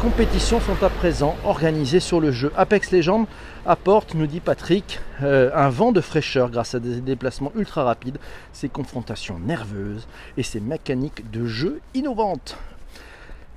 compétitions 0.00 0.60
sont 0.60 0.82
à 0.82 0.88
présent 0.88 1.36
organisées 1.44 2.00
sur 2.00 2.20
le 2.20 2.32
jeu. 2.32 2.50
Apex 2.56 2.90
Legends 2.90 3.26
apporte, 3.66 4.14
nous 4.14 4.26
dit 4.26 4.40
Patrick, 4.40 5.00
euh, 5.22 5.50
un 5.54 5.68
vent 5.68 5.92
de 5.92 6.00
fraîcheur 6.00 6.50
grâce 6.50 6.74
à 6.74 6.80
des 6.80 7.00
déplacements 7.00 7.52
ultra 7.56 7.84
rapides, 7.84 8.18
ses 8.52 8.68
confrontations 8.68 9.38
nerveuses 9.38 10.06
et 10.36 10.42
ses 10.42 10.60
mécaniques 10.60 11.30
de 11.30 11.46
jeu 11.46 11.80
innovantes. 11.94 12.56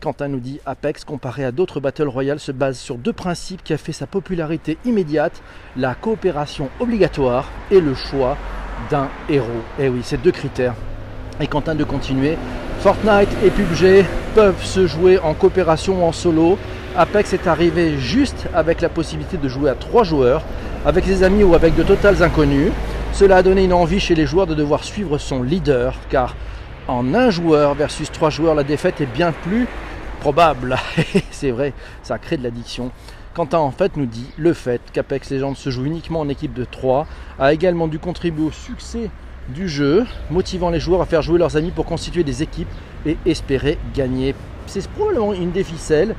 Quentin 0.02 0.28
nous 0.28 0.42
dit 0.42 0.60
Apex, 0.66 1.06
comparé 1.06 1.46
à 1.46 1.54
d'autres 1.54 1.80
Battle 1.80 2.10
Royale, 2.10 2.40
se 2.40 2.52
base 2.52 2.78
sur 2.78 2.98
deux 2.98 3.14
principes 3.14 3.64
qui 3.64 3.72
a 3.72 3.78
fait 3.78 3.94
sa 3.94 4.06
popularité 4.06 4.78
immédiate 4.84 5.42
la 5.78 5.96
coopération 5.96 6.70
obligatoire 6.82 7.48
et 7.72 7.80
le 7.80 7.96
choix 7.96 8.38
d'un 8.92 9.08
héros. 9.30 9.48
Eh 9.80 9.88
oui, 9.88 10.02
ces 10.04 10.18
deux 10.18 10.32
critères. 10.32 10.76
Et 11.40 11.48
Quentin 11.48 11.74
de 11.74 11.86
continuer 11.86 12.38
Fortnite 12.82 13.30
et 13.46 13.50
PUBG 13.50 14.06
peuvent 14.36 14.62
se 14.62 14.88
jouer 14.88 15.20
en 15.20 15.34
coopération 15.34 16.04
ou 16.04 16.06
en 16.06 16.12
solo. 16.12 16.58
Apex 16.96 17.34
est 17.34 17.48
arrivé 17.48 17.98
juste 17.98 18.48
avec 18.54 18.80
la 18.80 18.88
possibilité 18.88 19.38
de 19.38 19.50
jouer 19.50 19.72
à 19.72 19.74
trois 19.74 20.04
joueurs, 20.04 20.44
avec 20.86 21.06
ses 21.06 21.24
amis 21.24 21.44
ou 21.44 21.56
avec 21.56 21.74
de 21.76 21.82
totales 21.82 22.22
inconnus. 22.22 22.72
Cela 23.14 23.38
a 23.38 23.44
donné 23.44 23.64
une 23.64 23.74
envie 23.74 24.00
chez 24.00 24.14
les 24.14 24.28
joueurs 24.28 24.46
de 24.46 24.54
devoir 24.54 24.84
suivre 24.84 25.18
son 25.18 25.42
leader, 25.42 25.96
car 26.12 26.36
en 26.88 27.16
un 27.16 27.32
joueur 27.32 27.74
versus 27.74 28.12
trois 28.12 28.30
joueurs, 28.30 28.54
la 28.54 28.64
défaite 28.64 29.02
est 29.02 29.08
bien 29.08 29.32
plus 29.32 29.68
probable. 30.20 30.78
C'est 31.32 31.50
vrai, 31.50 31.74
ça 32.04 32.20
crée 32.20 32.38
de 32.38 32.44
l'addiction. 32.44 32.92
Quentin 33.34 33.58
en 33.58 33.72
fait 33.72 33.98
nous 33.98 34.06
dit 34.06 34.28
le 34.38 34.54
fait 34.54 34.80
qu'Apex 34.94 35.32
Legends 35.32 35.56
se 35.56 35.72
joue 35.72 35.86
uniquement 35.86 36.20
en 36.20 36.30
équipe 36.30 36.54
de 36.54 36.66
3 36.66 37.08
a 37.40 37.54
également 37.54 37.88
dû 37.88 37.98
contribuer 37.98 38.46
au 38.46 38.52
succès 38.52 39.10
du 39.50 39.68
jeu, 39.68 40.06
motivant 40.30 40.70
les 40.70 40.80
joueurs 40.80 41.02
à 41.02 41.08
faire 41.08 41.24
jouer 41.24 41.40
leurs 41.40 41.58
amis 41.58 41.72
pour 41.72 41.86
constituer 41.86 42.24
des 42.24 42.44
équipes 42.44 42.70
et 43.08 43.18
espérer 43.26 43.80
gagner. 43.96 44.36
C'est 44.68 44.88
probablement 44.88 45.34
une 45.34 45.52
des 45.52 45.64
ficelles, 45.64 46.16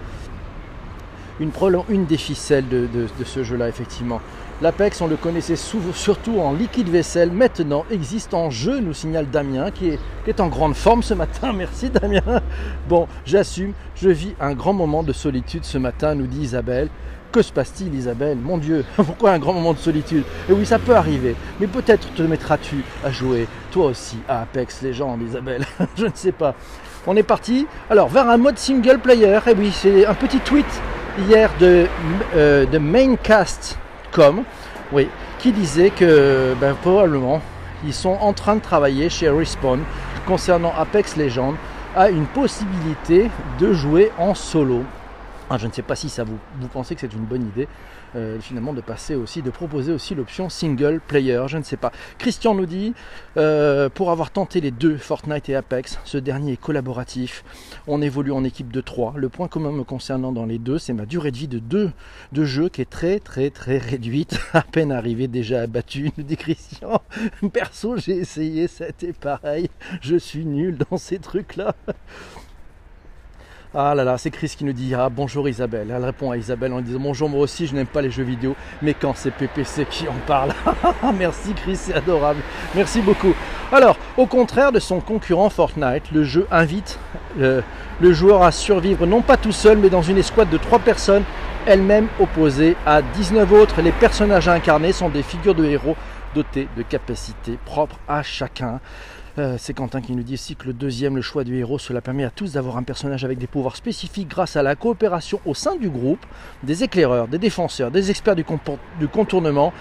une, 1.41 2.05
des 2.07 2.17
ficelles 2.17 2.69
de, 2.69 3.07
ce 3.25 3.43
jeu-là, 3.43 3.69
effectivement. 3.69 4.21
L'Apex, 4.63 5.01
on 5.01 5.09
le 5.09 5.17
connaissait 5.17 5.57
surtout 5.57 6.39
en 6.39 6.53
liquide 6.53 6.89
vaisselle, 6.89 7.33
maintenant 7.33 7.85
existe 7.91 8.35
en 8.35 8.51
jeu, 8.51 8.79
nous 8.79 8.95
signale 8.95 9.29
Damien, 9.29 9.71
qui 9.73 9.99
est, 10.27 10.41
en 10.41 10.47
grande 10.47 10.75
forme 10.75 11.03
ce 11.03 11.15
matin. 11.15 11.53
Merci 11.57 11.91
Damien. 11.91 12.41
Bon, 12.89 13.09
j'assume, 13.27 13.73
je 13.97 14.11
vis 14.11 14.35
un 14.41 14.55
grand 14.55 14.73
moment 14.73 15.03
de 15.03 15.13
solitude 15.13 15.65
ce 15.65 15.79
matin, 15.79 16.15
nous 16.15 16.27
dit 16.27 16.43
Isabelle. 16.43 16.89
Que 17.33 17.43
se 17.43 17.53
passe-t-il, 17.53 17.93
Isabelle? 17.93 18.39
Mon 18.39 18.59
Dieu, 18.59 18.85
pourquoi 18.97 19.33
un 19.33 19.41
grand 19.41 19.55
moment 19.55 19.73
de 19.73 19.79
solitude? 19.79 20.23
Et 20.49 20.53
oui, 20.53 20.65
ça 20.65 20.79
peut 20.79 20.95
arriver, 20.95 21.35
mais 21.59 21.67
peut-être 21.67 22.15
te 22.15 22.23
mettras-tu 22.23 22.85
à 23.05 23.11
jouer, 23.11 23.49
toi 23.73 23.87
aussi, 23.87 24.19
à 24.29 24.43
Apex 24.43 24.83
Legends, 24.83 25.19
Isabelle. 25.21 25.67
Je 25.97 26.05
ne 26.05 26.13
sais 26.15 26.33
pas. 26.33 26.55
On 27.09 27.17
est 27.17 27.25
parti, 27.25 27.67
alors, 27.91 28.09
vers 28.09 28.29
un 28.29 28.37
mode 28.37 28.57
single 28.57 29.01
player. 29.01 29.41
Et 29.49 29.55
oui, 29.55 29.73
c'est 29.73 30.07
un 30.07 30.15
petit 30.15 30.39
tweet 30.39 30.65
hier 31.19 31.51
de, 31.59 31.87
euh, 32.35 32.67
de 32.67 32.79
Maincast.com, 32.79 34.45
oui, 34.93 35.09
qui 35.39 35.53
disait 35.53 35.91
que, 35.91 36.55
ben, 36.61 36.75
probablement, 36.75 37.41
ils 37.85 37.95
sont 37.95 38.17
en 38.21 38.33
train 38.33 38.57
de 38.57 38.61
travailler 38.61 39.09
chez 39.09 39.29
Respawn 39.29 39.83
concernant 40.27 40.73
Apex 40.77 41.17
Legends 41.17 41.55
à 41.95 42.11
une 42.11 42.27
possibilité 42.27 43.31
de 43.59 43.73
jouer 43.73 44.11
en 44.19 44.35
solo. 44.35 44.83
Ah, 45.51 45.59
je 45.59 45.67
ne 45.67 45.73
sais 45.73 45.83
pas 45.83 45.95
si 45.95 46.09
ça 46.09 46.25
vous, 46.25 46.39
vous 46.61 46.69
pensez 46.69 46.95
que 46.95 47.01
c'est 47.03 47.13
une 47.13 47.25
bonne 47.25 47.47
idée 47.47 47.69
euh, 48.17 48.39
finalement 48.41 48.73
de 48.73 48.81
passer 48.81 49.15
aussi, 49.15 49.43
de 49.43 49.51
proposer 49.51 49.93
aussi 49.93 50.15
l'option 50.15 50.49
single 50.49 51.01
player. 51.07 51.43
Je 51.47 51.59
ne 51.59 51.63
sais 51.63 51.77
pas. 51.77 51.93
Christian 52.19 52.55
nous 52.55 52.67
dit 52.67 52.95
euh, 53.37 53.89
pour 53.89 54.11
avoir 54.11 54.31
tenté 54.31 54.61
les 54.61 54.71
deux 54.71 54.97
Fortnite 54.97 55.49
et 55.49 55.55
Apex, 55.55 55.99
ce 56.05 56.19
dernier 56.19 56.53
est 56.53 56.61
collaboratif. 56.61 57.45
On 57.87 58.03
évolue 58.03 58.33
en 58.33 58.45
équipe 58.45 58.73
de 58.73 58.81
3. 58.81 59.15
Le 59.17 59.29
point 59.29 59.49
commun 59.49 59.73
me 59.73 59.85
concernant 59.85 60.33
dans 60.33 60.47
les 60.47 60.59
deux, 60.59 60.79
c'est 60.79 60.93
ma 60.93 61.07
durée 61.07 61.31
de 61.31 61.37
vie 61.37 61.49
de 61.49 61.59
deux 61.59 61.91
de 62.33 62.45
jeu 62.45 62.69
qui 62.69 62.83
est 62.83 62.91
très 62.91 63.21
très 63.21 63.51
très 63.51 63.79
réduite. 63.79 64.39
À 64.55 64.63
peine 64.63 64.93
arrivé 64.93 65.27
déjà 65.27 65.63
abattu, 65.63 66.13
nous 66.17 66.25
dit 66.25 66.37
Christian. 66.37 67.01
Perso, 67.53 67.97
j'ai 67.97 68.17
essayé, 68.17 68.69
c'était 68.69 69.13
pareil. 69.13 69.69
Je 70.01 70.17
suis 70.17 70.45
nul 70.45 70.79
dans 70.91 70.97
ces 70.97 71.19
trucs 71.19 71.57
là. 71.57 71.75
Ah 73.77 73.93
là 73.97 74.05
là, 74.05 74.19
c'est 74.19 74.31
Chris 74.31 74.55
qui 74.57 74.65
nous 74.65 74.73
dit 74.73 74.95
ah, 74.95 75.09
bonjour 75.09 75.49
Isabelle. 75.49 75.93
Elle 75.93 76.05
répond 76.05 76.31
à 76.31 76.37
Isabelle 76.37 76.73
en 76.73 76.81
disant 76.81 77.01
bonjour 77.01 77.29
moi 77.29 77.41
aussi, 77.41 77.67
je 77.67 77.75
n'aime 77.75 77.89
pas 77.89 78.03
les 78.03 78.11
jeux 78.11 78.23
vidéo, 78.23 78.55
mais 78.83 78.95
quand 78.95 79.15
c'est 79.17 79.33
PPC 79.33 79.85
qui 79.91 80.07
en 80.07 80.15
parle. 80.29 80.53
Merci 81.19 81.55
Chris, 81.55 81.75
c'est 81.75 81.95
adorable. 81.95 82.39
Merci 82.77 83.01
beaucoup. 83.01 83.35
Alors, 83.73 83.97
au 84.17 84.27
contraire 84.27 84.71
de 84.71 84.79
son 84.79 85.01
concurrent 85.01 85.51
Fortnite, 85.51 86.13
le 86.13 86.23
jeu 86.23 86.47
invite 86.53 87.01
le, 87.37 87.65
joueur 88.01 88.45
à 88.45 88.53
survivre 88.53 89.07
non 89.07 89.23
pas 89.23 89.37
tout 89.37 89.51
seul, 89.51 89.79
mais 89.79 89.91
dans 89.91 90.03
une 90.03 90.19
escouade 90.19 90.51
de 90.51 90.59
trois 90.59 90.79
personnes, 90.79 91.25
elles-mêmes 91.67 92.07
opposées 92.21 92.77
à 92.87 93.03
19 93.03 93.53
autres. 93.55 93.83
Les 93.83 93.91
personnages 93.91 94.49
incarnés 94.49 94.93
sont 94.93 95.09
des 95.09 95.25
figures 95.25 95.57
de 95.57 95.65
héros 95.65 95.97
dotés 96.33 96.69
de 96.77 96.83
capacités 96.83 97.59
propres 97.65 97.99
à 98.07 98.23
chacun. 98.23 98.79
Euh, 99.37 99.57
c'est 99.59 99.75
Quentin 99.75 100.01
qui 100.01 100.13
nous 100.13 100.23
dit 100.23 100.35
aussi 100.35 100.55
que 100.55 100.69
le 100.69 100.73
deuxième, 100.73 101.17
le 101.17 101.23
choix 101.23 101.43
du 101.43 101.59
héros, 101.59 101.81
cela 101.81 102.01
permet 102.01 102.23
à 102.23 102.31
tous 102.31 102.53
d'avoir 102.53 102.77
un 102.77 102.85
personnage 102.85 103.25
avec 103.25 103.39
des 103.39 103.49
pouvoirs 103.49 103.75
spécifiques 103.75 104.29
grâce 104.29 104.55
à 104.55 104.63
la 104.63 104.77
coopération 104.77 105.41
au 105.45 105.55
sein 105.55 105.75
du 105.75 105.91
groupe, 105.91 106.25
des 106.63 106.85
éclaireurs, 106.85 107.27
des 107.27 107.39
défenseurs, 107.39 107.91
des 107.91 108.11
experts 108.11 108.37
du, 108.37 108.45
contournement, 109.09 109.73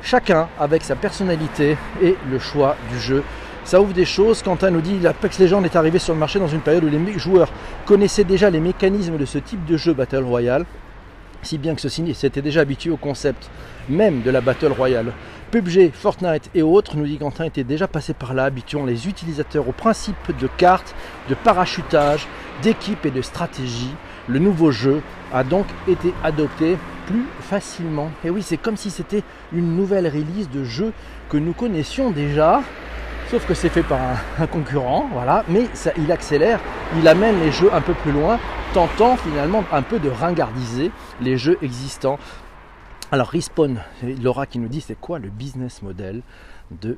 chacun 0.00 0.48
avec 0.60 0.84
sa 0.84 0.94
personnalité 0.94 1.76
et 2.00 2.14
le 2.30 2.38
choix 2.38 2.76
du 2.92 3.00
jeu. 3.00 3.24
Ça 3.64 3.80
ouvre 3.80 3.92
des 3.92 4.04
choses. 4.04 4.42
Quentin 4.42 4.70
nous 4.70 4.80
dit 4.80 5.00
l'Apex 5.00 5.40
Legends 5.40 5.64
est 5.64 5.74
arrivé 5.74 5.98
sur 5.98 6.14
le 6.14 6.20
marché 6.20 6.38
dans 6.38 6.46
une 6.46 6.60
période 6.60 6.84
où 6.84 6.88
les 6.88 7.18
joueurs 7.18 7.52
connaissaient 7.86 8.24
déjà 8.24 8.48
les 8.48 8.60
mécanismes 8.60 9.18
de 9.18 9.24
ce 9.24 9.38
type 9.38 9.64
de 9.64 9.76
jeu 9.76 9.92
Battle 9.92 10.22
Royale, 10.22 10.66
si 11.42 11.58
bien 11.58 11.74
que 11.74 11.80
ceci 11.80 12.14
s'était 12.14 12.42
déjà 12.42 12.60
habitué 12.60 12.90
au 12.90 12.96
concept 12.96 13.50
même 13.88 14.22
de 14.22 14.30
la 14.30 14.40
Battle 14.40 14.72
Royale. 14.72 15.12
PUBG, 15.50 15.90
Fortnite 15.92 16.48
et 16.54 16.62
autres, 16.62 16.96
nous 16.96 17.06
dit 17.06 17.18
Quentin, 17.18 17.44
étaient 17.44 17.64
déjà 17.64 17.88
passés 17.88 18.14
par 18.14 18.34
là, 18.34 18.44
habituant 18.44 18.86
les 18.86 19.08
utilisateurs 19.08 19.68
au 19.68 19.72
principe 19.72 20.36
de 20.38 20.46
cartes, 20.46 20.94
de 21.28 21.34
parachutage, 21.34 22.28
d'équipe 22.62 23.04
et 23.04 23.10
de 23.10 23.22
stratégie. 23.22 23.94
Le 24.28 24.38
nouveau 24.38 24.70
jeu 24.70 25.02
a 25.32 25.42
donc 25.42 25.66
été 25.88 26.14
adopté 26.22 26.78
plus 27.06 27.24
facilement. 27.40 28.10
Et 28.24 28.30
oui, 28.30 28.42
c'est 28.42 28.58
comme 28.58 28.76
si 28.76 28.90
c'était 28.90 29.24
une 29.52 29.74
nouvelle 29.74 30.06
release 30.06 30.48
de 30.50 30.62
jeu 30.62 30.92
que 31.28 31.36
nous 31.36 31.52
connaissions 31.52 32.12
déjà, 32.12 32.62
sauf 33.30 33.46
que 33.46 33.54
c'est 33.54 33.68
fait 33.68 33.84
par 33.84 34.00
un, 34.40 34.46
concurrent, 34.46 35.08
voilà, 35.12 35.44
mais 35.48 35.66
ça, 35.72 35.92
il 35.96 36.10
accélère, 36.10 36.60
il 36.98 37.06
amène 37.06 37.38
les 37.40 37.52
jeux 37.52 37.72
un 37.72 37.80
peu 37.80 37.94
plus 37.94 38.10
loin, 38.10 38.40
tentant 38.74 39.16
finalement 39.16 39.64
un 39.72 39.82
peu 39.82 40.00
de 40.00 40.10
ringardiser 40.10 40.90
les 41.20 41.38
jeux 41.38 41.56
existants. 41.62 42.18
Alors 43.12 43.28
Respawn, 43.28 43.80
Laura 44.22 44.46
qui 44.46 44.58
nous 44.58 44.68
dit 44.68 44.80
c'est 44.80 44.98
quoi 44.98 45.18
le 45.18 45.28
business 45.28 45.82
model 45.82 46.22
de, 46.70 46.96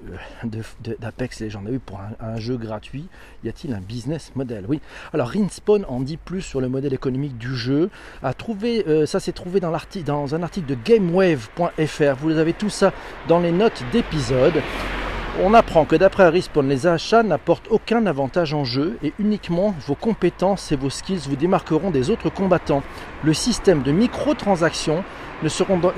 d'Apex 1.01 1.41
Legends? 1.41 1.65
eu 1.71 1.79
pour 1.79 2.01
un, 2.21 2.37
jeu 2.37 2.59
gratuit, 2.59 3.09
y 3.45 3.49
a-t-il 3.49 3.73
un 3.73 3.81
business 3.81 4.33
model? 4.35 4.67
Oui. 4.69 4.81
Alors 5.15 5.29
Respawn 5.29 5.87
en 5.89 6.01
dit 6.01 6.19
plus 6.19 6.43
sur 6.43 6.61
le 6.61 6.69
modèle 6.69 6.93
économique 6.93 7.39
du 7.39 7.55
jeu. 7.57 7.89
Euh, 8.23 9.07
ça 9.07 9.21
s'est 9.21 9.33
trouvé 9.33 9.61
dans, 9.61 9.73
dans 10.05 10.35
un 10.35 10.43
article 10.43 10.67
de 10.67 10.77
GameWave.fr. 10.83 12.17
Vous 12.21 12.37
avez 12.37 12.53
tout 12.53 12.71
ça 12.71 12.93
dans 13.29 13.41
les 13.41 13.53
notes 13.53 13.83
d'épisode. 13.93 14.63
On 15.41 15.55
apprend 15.55 15.87
que 15.87 15.97
d'après 15.97 16.29
Respawn, 16.29 16.69
les 16.69 16.87
achats 16.87 17.23
n'apportent 17.23 17.69
aucun 17.71 18.05
avantage 18.05 18.53
en 18.53 18.65
jeu 18.65 18.99
et 19.03 19.15
uniquement 19.19 19.75
vos 19.87 19.95
compétences 19.95 20.73
et 20.73 20.77
vos 20.77 20.91
skills 20.91 21.23
vous 21.27 21.37
démarqueront 21.37 21.91
des 21.91 22.11
autres 22.11 22.29
combattants. 22.29 22.83
Le 23.25 23.33
système 23.33 23.83
de 23.83 23.93
microtransactions 23.93 25.03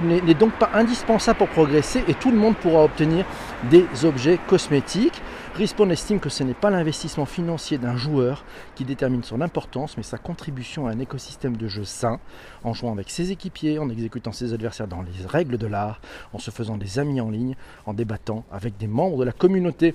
n'est 0.05 0.35
donc 0.35 0.53
pas 0.53 0.71
indispensable 0.73 1.39
pour 1.39 1.49
progresser 1.49 2.05
et 2.07 2.15
tout 2.15 2.31
le 2.31 2.37
monde 2.37 2.55
pourra 2.55 2.85
obtenir 2.85 3.25
des 3.65 3.87
objets 4.05 4.39
cosmétiques. 4.47 5.21
Respawn 5.57 5.93
estime 5.93 6.19
que 6.19 6.31
ce 6.31 6.43
n'est 6.43 6.53
pas 6.53 6.71
l'investissement 6.71 7.27
financier 7.27 7.79
d'un 7.79 7.97
joueur 7.97 8.45
qui 8.75 8.85
détermine 8.85 9.23
son 9.23 9.41
importance, 9.41 9.97
mais 9.97 10.03
sa 10.03 10.19
contribution 10.19 10.89
à 10.89 10.91
un 10.91 10.99
écosystème 10.99 11.57
de 11.57 11.69
jeu 11.69 11.85
sain, 11.85 12.19
en 12.65 12.75
jouant 12.75 12.91
avec 12.91 13.09
ses 13.09 13.31
équipiers, 13.31 13.79
en 13.79 13.89
exécutant 13.89 14.33
ses 14.33 14.53
adversaires 14.53 14.89
dans 14.89 15.03
les 15.03 15.25
règles 15.29 15.57
de 15.57 15.69
l'art, 15.69 16.01
en 16.33 16.41
se 16.41 16.51
faisant 16.51 16.77
des 16.77 16.99
amis 16.99 17.21
en 17.21 17.31
ligne, 17.31 17.55
en 17.87 17.95
débattant 17.95 18.45
avec 18.51 18.77
des 18.79 18.89
membres 18.89 19.19
de 19.19 19.25
la 19.25 19.31
communauté. 19.31 19.95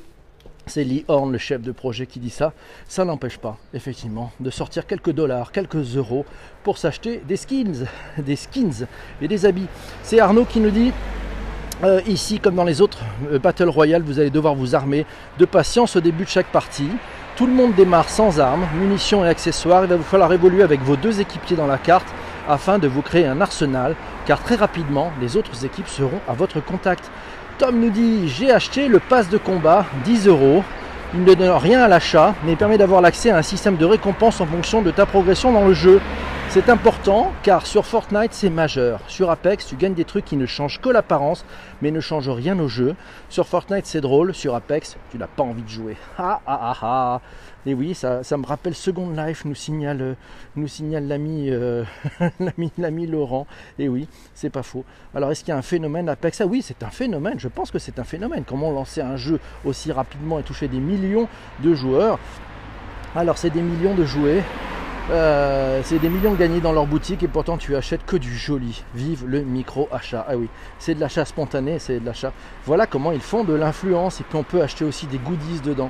C'est 0.66 0.86
Lee 0.86 1.04
Horn, 1.10 1.30
le 1.30 1.38
chef 1.38 1.62
de 1.62 1.74
projet, 1.74 2.06
qui 2.06 2.20
dit 2.20 2.30
ça. 2.30 2.54
Ça 2.88 3.04
n'empêche 3.04 3.38
pas, 3.38 3.58
effectivement, 3.74 4.32
de 4.40 4.52
sortir 4.52 4.88
quelques 4.88 5.12
dollars, 5.12 5.52
quelques 5.52 5.98
euros 5.98 6.26
pour 6.64 6.78
s'acheter 6.78 7.18
des 7.28 7.36
skins, 7.36 7.86
des 8.18 8.38
skins 8.38 8.88
et 9.22 9.28
des 9.28 9.46
habits. 9.46 9.68
C'est 10.04 10.22
Arnaud 10.22 10.46
qui 10.46 10.62
nous 10.62 10.72
dit 10.72 10.94
euh, 11.84 12.02
ici, 12.08 12.40
comme 12.40 12.56
dans 12.56 12.66
les 12.66 12.82
autres 12.82 13.00
euh, 13.32 13.40
Battle 13.40 13.70
Royale, 13.70 14.02
vous 14.02 14.20
allez 14.20 14.30
devoir 14.30 14.54
vous 14.54 14.76
armer 14.76 15.06
de 15.38 15.46
patience 15.46 15.96
au 15.96 16.02
début 16.02 16.26
de 16.26 16.30
chaque 16.30 16.52
partie. 16.52 16.90
Tout 17.38 17.46
le 17.46 17.54
monde 17.54 17.74
démarre 17.74 18.10
sans 18.10 18.42
armes, 18.42 18.68
munitions 18.78 19.24
et 19.24 19.30
accessoires. 19.30 19.86
Il 19.86 19.90
va 19.90 19.96
vous 19.96 20.04
falloir 20.04 20.34
évoluer 20.34 20.64
avec 20.64 20.82
vos 20.82 20.98
deux 20.98 21.22
équipiers 21.22 21.56
dans 21.56 21.68
la 21.68 21.78
carte 21.78 22.08
afin 22.50 22.80
de 22.80 22.88
vous 22.88 23.02
créer 23.02 23.26
un 23.26 23.40
arsenal, 23.40 23.96
car 24.26 24.44
très 24.44 24.56
rapidement, 24.56 25.12
les 25.22 25.38
autres 25.38 25.64
équipes 25.64 25.88
seront 25.88 26.20
à 26.28 26.34
votre 26.34 26.60
contact. 26.60 27.10
Tom 27.58 27.80
nous 27.80 27.92
dit 27.92 28.28
J'ai 28.28 28.52
acheté 28.52 28.90
le 28.90 29.00
pass 29.00 29.30
de 29.30 29.38
combat, 29.38 29.86
10 30.04 30.28
euros. 30.28 30.64
Il 31.14 31.24
ne 31.24 31.34
donne 31.34 31.50
rien 31.50 31.82
à 31.82 31.88
l'achat, 31.88 32.36
mais 32.44 32.52
il 32.52 32.58
permet 32.58 32.78
d'avoir 32.78 33.02
l'accès 33.02 33.30
à 33.30 33.38
un 33.38 33.42
système 33.42 33.78
de 33.78 33.86
récompense 33.86 34.42
en 34.42 34.46
fonction 34.46 34.82
de 34.82 34.92
ta 34.92 35.06
progression 35.06 35.54
dans 35.54 35.66
le 35.66 35.74
jeu. 35.74 36.02
C'est 36.52 36.68
important 36.70 37.32
car 37.44 37.68
sur 37.68 37.86
Fortnite 37.86 38.34
c'est 38.34 38.50
majeur. 38.50 39.02
Sur 39.08 39.30
Apex 39.30 39.68
tu 39.68 39.76
gagnes 39.76 39.94
des 39.94 40.04
trucs 40.04 40.26
qui 40.26 40.36
ne 40.36 40.48
changent 40.48 40.82
que 40.82 40.90
l'apparence 40.90 41.46
mais 41.84 41.92
ne 41.92 42.00
changent 42.00 42.32
rien 42.32 42.58
au 42.58 42.68
jeu. 42.68 42.96
Sur 43.30 43.46
Fortnite 43.46 43.86
c'est 43.86 44.02
drôle, 44.02 44.34
sur 44.34 44.56
Apex 44.56 44.98
tu 45.12 45.20
n'as 45.20 45.28
pas 45.28 45.44
envie 45.44 45.62
de 45.62 45.70
jouer. 45.70 45.96
Ah 46.18 46.42
ah 46.48 46.60
ah 46.60 46.78
ah 46.82 47.22
Et 47.68 47.76
oui, 47.76 47.94
ça, 47.94 48.22
me 48.36 48.46
rappelle 48.48 48.74
Second 48.74 49.12
Life, 49.12 49.46
nous 49.46 49.54
signale, 49.54 50.16
nous 50.56 50.68
signale 50.68 51.08
l'ami, 51.08 51.52
euh, 51.52 51.84
l'ami, 52.40 52.72
l'ami 52.80 53.06
Laurent. 53.06 53.46
Et 53.78 53.88
oui, 53.88 54.08
c'est 54.34 54.50
pas 54.50 54.64
faux. 54.64 54.84
Alors 55.14 55.30
est-ce 55.30 55.42
qu'il 55.44 55.52
y 55.52 55.56
a 55.56 55.58
un 55.58 55.62
phénomène 55.62 56.10
Apex? 56.10 56.42
Ah 56.42 56.48
oui, 56.48 56.64
c'est 56.64 56.82
un 56.82 56.90
phénomène, 56.90 57.40
je 57.40 57.48
pense 57.48 57.70
que 57.70 57.78
c'est 57.78 58.00
un 58.00 58.04
phénomène. 58.04 58.44
Comment 58.44 58.72
lancer 58.72 59.02
un 59.02 59.18
jeu 59.18 59.40
aussi 59.66 59.92
rapidement 59.92 60.40
et 60.40 60.44
toucher 60.44 60.68
des 60.68 60.80
millions 60.80 61.28
de 61.60 61.76
joueurs? 61.76 62.18
Alors 63.16 63.38
c'est 63.38 63.52
des 63.52 63.62
millions 63.62 63.94
de 63.94 64.06
jouets, 64.06 64.44
euh, 65.10 65.82
c'est 65.84 65.98
des 65.98 66.10
millions 66.10 66.34
gagnés 66.34 66.62
dans 66.62 66.72
leur 66.72 66.86
boutique 66.86 67.24
et 67.24 67.28
pourtant 67.28 67.58
tu 67.58 67.76
achètes 67.76 68.06
que 68.06 68.16
du 68.16 68.36
joli. 68.36 68.84
Vive 68.94 69.26
le 69.26 69.42
micro-achat. 69.42 70.26
Ah 70.28 70.38
oui, 70.38 70.50
c'est 70.78 70.94
de 70.94 71.00
l'achat 71.00 71.26
spontané, 71.26 71.80
c'est 71.80 72.00
de 72.00 72.06
l'achat. 72.06 72.32
Voilà 72.66 72.86
comment 72.86 73.12
ils 73.12 73.22
font 73.22 73.44
de 73.44 73.54
l'influence 73.54 74.22
et 74.22 74.24
puis 74.24 74.38
on 74.38 74.44
peut 74.44 74.62
acheter 74.62 74.86
aussi 74.86 75.08
des 75.08 75.18
goodies 75.18 75.62
dedans. 75.62 75.90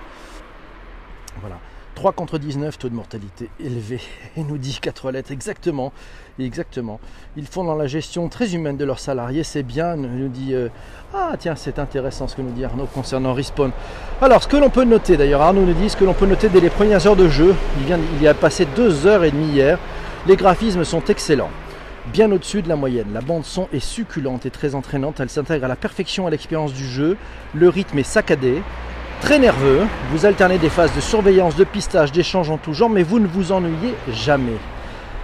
Voilà. 1.41 1.57
3 1.99 2.13
contre 2.13 2.37
19, 2.37 2.77
taux 2.77 2.87
de 2.87 2.95
mortalité 2.95 3.49
élevé. 3.59 3.99
Et 4.37 4.43
nous 4.45 4.57
dit 4.57 4.79
4 4.81 5.11
lettres, 5.11 5.33
exactement. 5.33 5.91
Exactement. 6.39 6.97
Ils 7.35 7.45
font 7.45 7.65
dans 7.65 7.75
la 7.75 7.87
gestion 7.87 8.29
très 8.29 8.55
humaine 8.55 8.77
de 8.77 8.85
leurs 8.85 8.99
salariés, 8.99 9.43
c'est 9.43 9.63
bien, 9.63 9.97
nous 9.97 10.29
dit... 10.29 10.53
Euh, 10.53 10.69
ah 11.13 11.33
tiens, 11.37 11.57
c'est 11.57 11.77
intéressant 11.77 12.29
ce 12.29 12.37
que 12.37 12.41
nous 12.41 12.53
dit 12.53 12.63
Arnaud 12.63 12.85
concernant 12.85 13.33
Respawn. 13.33 13.71
Alors, 14.21 14.41
ce 14.41 14.47
que 14.47 14.55
l'on 14.55 14.69
peut 14.69 14.85
noter, 14.85 15.17
d'ailleurs, 15.17 15.41
Arnaud 15.41 15.65
nous 15.65 15.73
dit 15.73 15.89
ce 15.89 15.97
que 15.97 16.05
l'on 16.05 16.13
peut 16.13 16.25
noter 16.25 16.47
dès 16.47 16.61
les 16.61 16.69
premières 16.69 17.05
heures 17.05 17.17
de 17.17 17.27
jeu, 17.27 17.53
il, 17.79 17.85
vient, 17.85 17.99
il 18.15 18.23
y 18.23 18.29
a 18.29 18.33
passé 18.33 18.65
2 18.77 19.05
heures 19.05 19.25
et 19.25 19.31
demie 19.31 19.51
hier, 19.51 19.77
les 20.25 20.37
graphismes 20.37 20.85
sont 20.85 21.03
excellents 21.03 21.51
bien 22.13 22.31
au-dessus 22.31 22.63
de 22.63 22.69
la 22.69 22.77
moyenne. 22.77 23.07
La 23.13 23.21
bande 23.21 23.43
son 23.43 23.67
est 23.73 23.81
succulente 23.81 24.45
et 24.45 24.49
très 24.49 24.73
entraînante, 24.73 25.19
elle 25.19 25.29
s'intègre 25.29 25.65
à 25.65 25.67
la 25.67 25.75
perfection 25.75 26.25
à 26.25 26.29
l'expérience 26.29 26.73
du 26.73 26.87
jeu, 26.87 27.17
le 27.53 27.69
rythme 27.69 27.99
est 27.99 28.03
saccadé, 28.03 28.63
très 29.21 29.39
nerveux, 29.39 29.81
vous 30.11 30.25
alternez 30.25 30.57
des 30.57 30.69
phases 30.69 30.95
de 30.95 31.01
surveillance, 31.01 31.55
de 31.55 31.63
pistage, 31.63 32.11
d'échange 32.11 32.49
en 32.49 32.57
tout 32.57 32.73
genre, 32.73 32.89
mais 32.89 33.03
vous 33.03 33.19
ne 33.19 33.27
vous 33.27 33.51
ennuyez 33.51 33.93
jamais. 34.11 34.57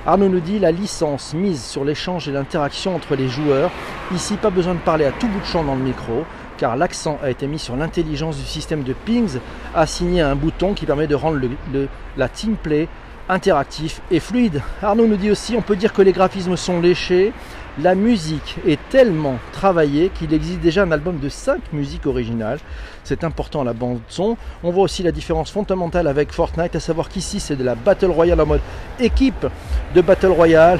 Arnaud 0.05 0.29
nous 0.29 0.39
dit 0.39 0.59
la 0.59 0.71
licence 0.71 1.33
mise 1.33 1.63
sur 1.63 1.83
l'échange 1.83 2.27
et 2.27 2.31
l'interaction 2.31 2.95
entre 2.95 3.15
les 3.15 3.27
joueurs. 3.27 3.71
Ici, 4.13 4.35
pas 4.35 4.51
besoin 4.51 4.75
de 4.75 4.79
parler 4.79 5.05
à 5.05 5.11
tout 5.11 5.27
bout 5.27 5.39
de 5.39 5.45
champ 5.45 5.63
dans 5.63 5.75
le 5.75 5.81
micro, 5.81 6.25
car 6.57 6.75
l'accent 6.75 7.17
a 7.23 7.31
été 7.31 7.47
mis 7.47 7.57
sur 7.57 7.75
l'intelligence 7.75 8.37
du 8.37 8.45
système 8.45 8.83
de 8.83 8.93
pings 8.93 9.39
assigné 9.73 10.21
à 10.21 10.29
un 10.29 10.35
bouton 10.35 10.73
qui 10.73 10.85
permet 10.85 11.07
de 11.07 11.15
rendre 11.15 11.39
le, 11.73 11.87
la 12.17 12.29
team 12.29 12.55
play 12.55 12.87
interactif 13.27 14.01
et 14.11 14.19
fluide. 14.19 14.61
Arnaud 14.83 15.07
nous 15.07 15.17
dit 15.17 15.31
aussi 15.31 15.55
on 15.57 15.61
peut 15.61 15.75
dire 15.75 15.93
que 15.93 16.03
les 16.03 16.11
graphismes 16.11 16.55
sont 16.55 16.79
léchés, 16.79 17.33
la 17.81 17.95
musique 17.95 18.55
est 18.65 18.79
tellement 18.89 19.37
travaillée 19.51 20.09
qu'il 20.09 20.33
existe 20.33 20.61
déjà 20.61 20.83
un 20.83 20.91
album 20.91 21.19
de 21.19 21.29
5 21.29 21.73
musiques 21.73 22.05
originales. 22.05 22.59
C'est 23.03 23.23
important 23.23 23.63
la 23.63 23.73
bande 23.73 23.99
son. 24.07 24.37
On 24.63 24.71
voit 24.71 24.83
aussi 24.83 25.03
la 25.03 25.11
différence 25.11 25.51
fondamentale 25.51 26.07
avec 26.07 26.31
Fortnite, 26.31 26.75
à 26.75 26.79
savoir 26.79 27.09
qu'ici 27.09 27.39
c'est 27.39 27.55
de 27.55 27.63
la 27.63 27.75
Battle 27.75 28.11
Royale 28.11 28.39
en 28.41 28.45
mode 28.45 28.61
équipe 28.99 29.45
de 29.93 30.01
Battle 30.01 30.27
Royale. 30.27 30.79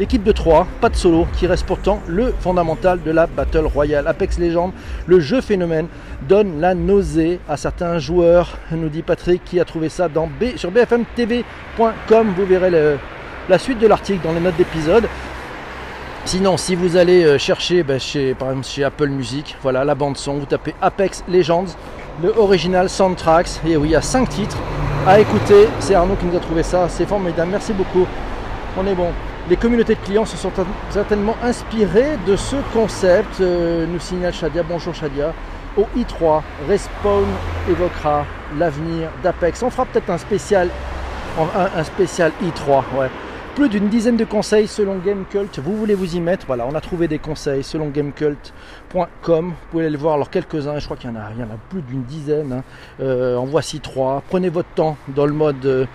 Équipe 0.00 0.24
de 0.24 0.32
3, 0.32 0.66
pas 0.80 0.88
de 0.88 0.96
solo, 0.96 1.24
qui 1.38 1.46
reste 1.46 1.66
pourtant 1.66 2.00
le 2.08 2.34
fondamental 2.40 3.00
de 3.00 3.12
la 3.12 3.28
Battle 3.28 3.66
Royale. 3.66 4.08
Apex 4.08 4.40
Legends, 4.40 4.72
le 5.06 5.20
jeu 5.20 5.40
phénomène, 5.40 5.86
donne 6.28 6.60
la 6.60 6.74
nausée 6.74 7.38
à 7.48 7.56
certains 7.56 8.00
joueurs, 8.00 8.58
nous 8.72 8.88
dit 8.88 9.02
Patrick, 9.02 9.44
qui 9.44 9.60
a 9.60 9.64
trouvé 9.64 9.88
ça 9.88 10.08
dans 10.08 10.26
B, 10.26 10.56
sur 10.56 10.72
bfmtv.com. 10.72 12.34
Vous 12.36 12.44
verrez 12.44 12.98
la 13.48 13.58
suite 13.60 13.78
de 13.78 13.86
l'article 13.86 14.18
dans 14.24 14.32
les 14.32 14.40
notes 14.40 14.56
d'épisode. 14.56 15.06
Sinon, 16.26 16.56
si 16.56 16.74
vous 16.74 16.96
allez 16.96 17.22
euh, 17.22 17.36
chercher 17.36 17.82
ben, 17.82 18.00
chez, 18.00 18.32
par 18.32 18.48
exemple 18.48 18.66
chez 18.66 18.82
Apple 18.82 19.08
Music, 19.08 19.56
voilà 19.60 19.84
la 19.84 19.94
bande 19.94 20.16
son, 20.16 20.38
vous 20.38 20.46
tapez 20.46 20.74
Apex 20.80 21.22
Legends, 21.28 21.66
le 22.22 22.30
original 22.38 22.88
soundtracks, 22.88 23.60
et 23.66 23.76
oui, 23.76 23.88
il 23.88 23.92
y 23.92 23.96
a 23.96 24.00
5 24.00 24.30
titres 24.30 24.56
à 25.06 25.20
écouter. 25.20 25.68
C'est 25.80 25.94
Arnaud 25.94 26.16
qui 26.16 26.24
nous 26.24 26.34
a 26.34 26.40
trouvé 26.40 26.62
ça, 26.62 26.88
c'est 26.88 27.04
formidable, 27.04 27.50
merci 27.50 27.74
beaucoup. 27.74 28.06
On 28.78 28.86
est 28.86 28.94
bon. 28.94 29.08
Les 29.50 29.56
communautés 29.56 29.96
de 29.96 30.00
clients 30.00 30.24
se 30.24 30.38
sont 30.38 30.50
certainement 30.88 31.36
inspirées 31.42 32.16
de 32.26 32.36
ce 32.36 32.56
concept, 32.72 33.42
euh, 33.42 33.84
nous 33.86 34.00
signale 34.00 34.32
Shadia. 34.32 34.62
Bonjour 34.62 34.94
Shadia. 34.94 35.34
Au 35.76 35.86
i3, 35.94 36.40
Respawn 36.66 37.26
évoquera 37.68 38.24
l'avenir 38.58 39.10
d'Apex. 39.22 39.62
On 39.62 39.68
fera 39.68 39.84
peut-être 39.84 40.08
un 40.08 40.18
spécial, 40.18 40.70
un, 41.38 41.78
un 41.78 41.84
spécial 41.84 42.32
i3, 42.42 42.82
ouais 42.98 43.10
plus 43.54 43.68
d'une 43.68 43.88
dizaine 43.88 44.16
de 44.16 44.24
conseils 44.24 44.66
selon 44.66 44.98
Gamecult. 44.98 45.60
Vous 45.60 45.76
voulez 45.76 45.94
vous 45.94 46.16
y 46.16 46.20
mettre 46.20 46.44
Voilà, 46.46 46.66
on 46.66 46.74
a 46.74 46.80
trouvé 46.80 47.06
des 47.06 47.20
conseils 47.20 47.62
selon 47.62 47.88
gamecult.com. 47.88 49.46
Vous 49.48 49.54
pouvez 49.70 49.84
aller 49.84 49.92
le 49.92 49.98
voir. 49.98 50.14
Alors 50.14 50.28
quelques-uns, 50.28 50.78
je 50.80 50.84
crois 50.84 50.96
qu'il 50.96 51.08
y 51.08 51.12
en 51.12 51.16
a, 51.16 51.30
il 51.32 51.40
y 51.40 51.42
en 51.42 51.46
a 51.46 51.58
plus 51.68 51.82
d'une 51.82 52.02
dizaine. 52.02 52.52
Hein. 52.52 52.62
Euh, 53.00 53.36
en 53.36 53.44
voici 53.44 53.78
trois. 53.78 54.24
Prenez 54.28 54.48
votre 54.48 54.68
temps 54.70 54.96
dans 55.08 55.24
le 55.24 55.32
mode 55.32 55.64
euh, 55.66 55.86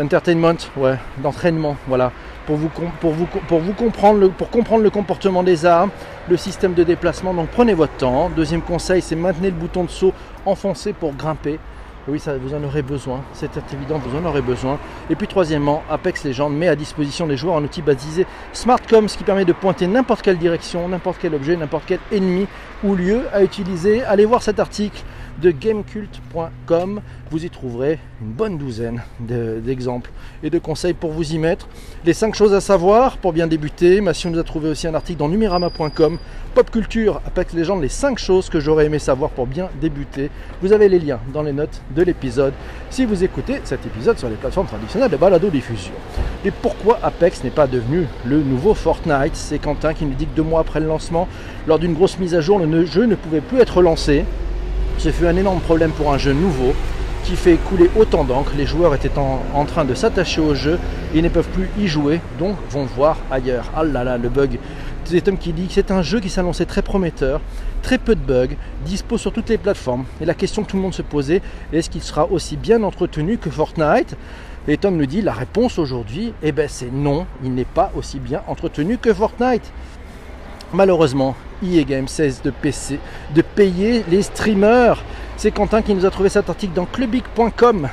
entertainment, 0.00 0.54
ouais, 0.76 0.96
d'entraînement. 1.20 1.76
Voilà, 1.88 2.12
pour 2.46 2.56
vous, 2.56 2.68
comprendre 2.68 4.20
le, 4.20 4.28
pour 4.28 4.50
comprendre 4.50 4.84
le 4.84 4.90
comportement 4.90 5.42
des 5.42 5.66
armes, 5.66 5.90
le 6.28 6.36
système 6.36 6.74
de 6.74 6.84
déplacement. 6.84 7.34
Donc 7.34 7.48
prenez 7.48 7.74
votre 7.74 7.96
temps. 7.96 8.30
Deuxième 8.30 8.62
conseil, 8.62 9.02
c'est 9.02 9.16
maintenez 9.16 9.50
le 9.50 9.56
bouton 9.56 9.82
de 9.84 9.90
saut 9.90 10.12
enfoncé 10.46 10.92
pour 10.92 11.14
grimper. 11.14 11.58
Oui, 12.08 12.18
ça, 12.18 12.36
vous 12.36 12.52
en 12.52 12.64
aurez 12.64 12.82
besoin, 12.82 13.22
c'est 13.32 13.52
évident, 13.72 14.00
vous 14.04 14.18
en 14.18 14.24
aurez 14.24 14.42
besoin. 14.42 14.80
Et 15.08 15.14
puis 15.14 15.28
troisièmement, 15.28 15.84
Apex 15.88 16.24
Legends 16.24 16.48
met 16.48 16.66
à 16.66 16.74
disposition 16.74 17.28
des 17.28 17.36
joueurs 17.36 17.56
un 17.56 17.62
outil 17.62 17.80
baptisé 17.80 18.26
SmartCom, 18.52 19.08
ce 19.08 19.16
qui 19.16 19.22
permet 19.22 19.44
de 19.44 19.52
pointer 19.52 19.86
n'importe 19.86 20.22
quelle 20.22 20.36
direction, 20.36 20.88
n'importe 20.88 21.18
quel 21.20 21.32
objet, 21.32 21.56
n'importe 21.56 21.84
quel 21.86 22.00
ennemi 22.10 22.48
ou 22.82 22.96
lieu 22.96 23.20
à 23.32 23.44
utiliser. 23.44 24.02
Allez 24.02 24.24
voir 24.24 24.42
cet 24.42 24.58
article 24.58 25.00
de 25.40 25.50
gamecult.com. 25.50 27.00
Vous 27.30 27.44
y 27.44 27.50
trouverez 27.50 27.98
une 28.20 28.32
bonne 28.32 28.58
douzaine 28.58 29.02
d'exemples 29.20 30.10
et 30.42 30.50
de 30.50 30.58
conseils 30.58 30.92
pour 30.92 31.12
vous 31.12 31.32
y 31.32 31.38
mettre. 31.38 31.68
Les 32.04 32.12
5 32.12 32.34
choses 32.34 32.52
à 32.54 32.60
savoir 32.60 33.16
pour 33.16 33.32
bien 33.32 33.46
débuter. 33.46 34.00
Massion 34.00 34.30
nous 34.30 34.38
a 34.38 34.44
trouvé 34.44 34.68
aussi 34.68 34.86
un 34.86 34.94
article 34.94 35.18
dans 35.18 35.28
numerama.com. 35.28 36.18
Pop 36.54 36.70
culture, 36.70 37.22
Apex 37.26 37.54
Legends, 37.54 37.78
les 37.78 37.88
5 37.88 38.18
choses 38.18 38.50
que 38.50 38.60
j'aurais 38.60 38.84
aimé 38.86 38.98
savoir 38.98 39.30
pour 39.30 39.46
bien 39.46 39.70
débuter. 39.80 40.30
Vous 40.60 40.72
avez 40.72 40.88
les 40.88 40.98
liens 40.98 41.20
dans 41.32 41.42
les 41.42 41.52
notes 41.52 41.80
de 41.96 42.02
l'épisode 42.02 42.52
si 42.90 43.06
vous 43.06 43.24
écoutez 43.24 43.60
cet 43.64 43.86
épisode 43.86 44.18
sur 44.18 44.28
les 44.28 44.34
plateformes 44.34 44.66
traditionnelles 44.66 45.10
de 45.10 45.16
balado 45.16 45.48
diffusion. 45.48 45.92
Et 46.44 46.50
pourquoi 46.50 46.98
Apex 47.02 47.42
n'est 47.42 47.50
pas 47.50 47.66
devenu 47.66 48.06
le 48.26 48.42
nouveau 48.42 48.74
Fortnite? 48.74 49.34
C'est 49.34 49.58
Quentin 49.58 49.94
qui 49.94 50.04
nous 50.04 50.14
dit 50.14 50.26
que 50.26 50.36
deux 50.36 50.42
mois 50.42 50.60
après 50.60 50.80
le 50.80 50.86
lancement, 50.86 51.26
lors 51.66 51.78
d'une 51.78 51.94
grosse 51.94 52.18
mise 52.18 52.34
à 52.34 52.42
jour, 52.42 52.58
le 52.58 52.84
jeu 52.84 53.06
ne 53.06 53.14
pouvait 53.14 53.40
plus 53.40 53.60
être 53.60 53.80
lancé. 53.80 54.24
Ce 54.98 55.10
fut 55.10 55.26
un 55.26 55.36
énorme 55.36 55.60
problème 55.60 55.90
pour 55.90 56.12
un 56.12 56.18
jeu 56.18 56.32
nouveau 56.32 56.74
qui 57.24 57.36
fait 57.36 57.56
couler 57.56 57.90
autant 57.96 58.24
d'encre. 58.24 58.52
Les 58.56 58.66
joueurs 58.66 58.94
étaient 58.94 59.12
en, 59.16 59.64
train 59.64 59.84
de 59.84 59.94
s'attacher 59.94 60.40
au 60.40 60.54
jeu 60.54 60.78
et 61.14 61.22
ne 61.22 61.28
peuvent 61.28 61.48
plus 61.48 61.68
y 61.78 61.86
jouer, 61.86 62.20
donc 62.38 62.56
vont 62.70 62.84
voir 62.84 63.16
ailleurs. 63.30 63.70
Ah 63.76 63.84
là 63.84 64.04
là, 64.04 64.18
le 64.18 64.28
bug. 64.28 64.58
C'est 65.04 65.20
Tom 65.20 65.36
qui 65.36 65.52
dit 65.52 65.66
que 65.66 65.72
c'est 65.74 65.90
un 65.90 66.02
jeu 66.02 66.20
qui 66.20 66.30
s'annonçait 66.30 66.64
très 66.64 66.82
prometteur, 66.82 67.40
très 67.82 67.98
peu 67.98 68.14
de 68.14 68.20
bugs, 68.20 68.54
dispo 68.84 69.18
sur 69.18 69.32
toutes 69.32 69.48
les 69.48 69.58
plateformes. 69.58 70.04
Et 70.20 70.24
la 70.24 70.34
question 70.34 70.62
que 70.62 70.70
tout 70.70 70.76
le 70.76 70.82
monde 70.82 70.94
se 70.94 71.02
posait, 71.02 71.42
est-ce 71.72 71.90
qu'il 71.90 72.02
sera 72.02 72.30
aussi 72.30 72.56
bien 72.56 72.82
entretenu 72.82 73.36
que 73.38 73.50
Fortnite? 73.50 74.16
Et 74.68 74.76
Tom 74.76 74.96
nous 74.96 75.06
dit, 75.06 75.22
la 75.22 75.32
réponse 75.32 75.78
aujourd'hui, 75.78 76.32
eh 76.42 76.52
ben 76.52 76.68
c'est 76.68 76.92
non, 76.92 77.26
il 77.42 77.52
n'est 77.52 77.64
pas 77.64 77.90
aussi 77.96 78.20
bien 78.20 78.42
entretenu 78.46 78.96
que 78.96 79.12
Fortnite. 79.12 79.72
Malheureusement, 80.74 81.36
EA 81.62 81.84
Games 81.84 82.08
cesse 82.08 82.40
de, 82.42 82.50
payer 83.42 84.04
les 84.08 84.22
streamers. 84.22 85.04
C'est 85.36 85.50
Quentin 85.50 85.82
qui 85.82 85.94
nous 85.94 86.06
a 86.06 86.10
trouvé 86.10 86.30
cet 86.30 86.48
article 86.48 86.72
dans 86.72 86.86
clubic.com. 86.86 87.90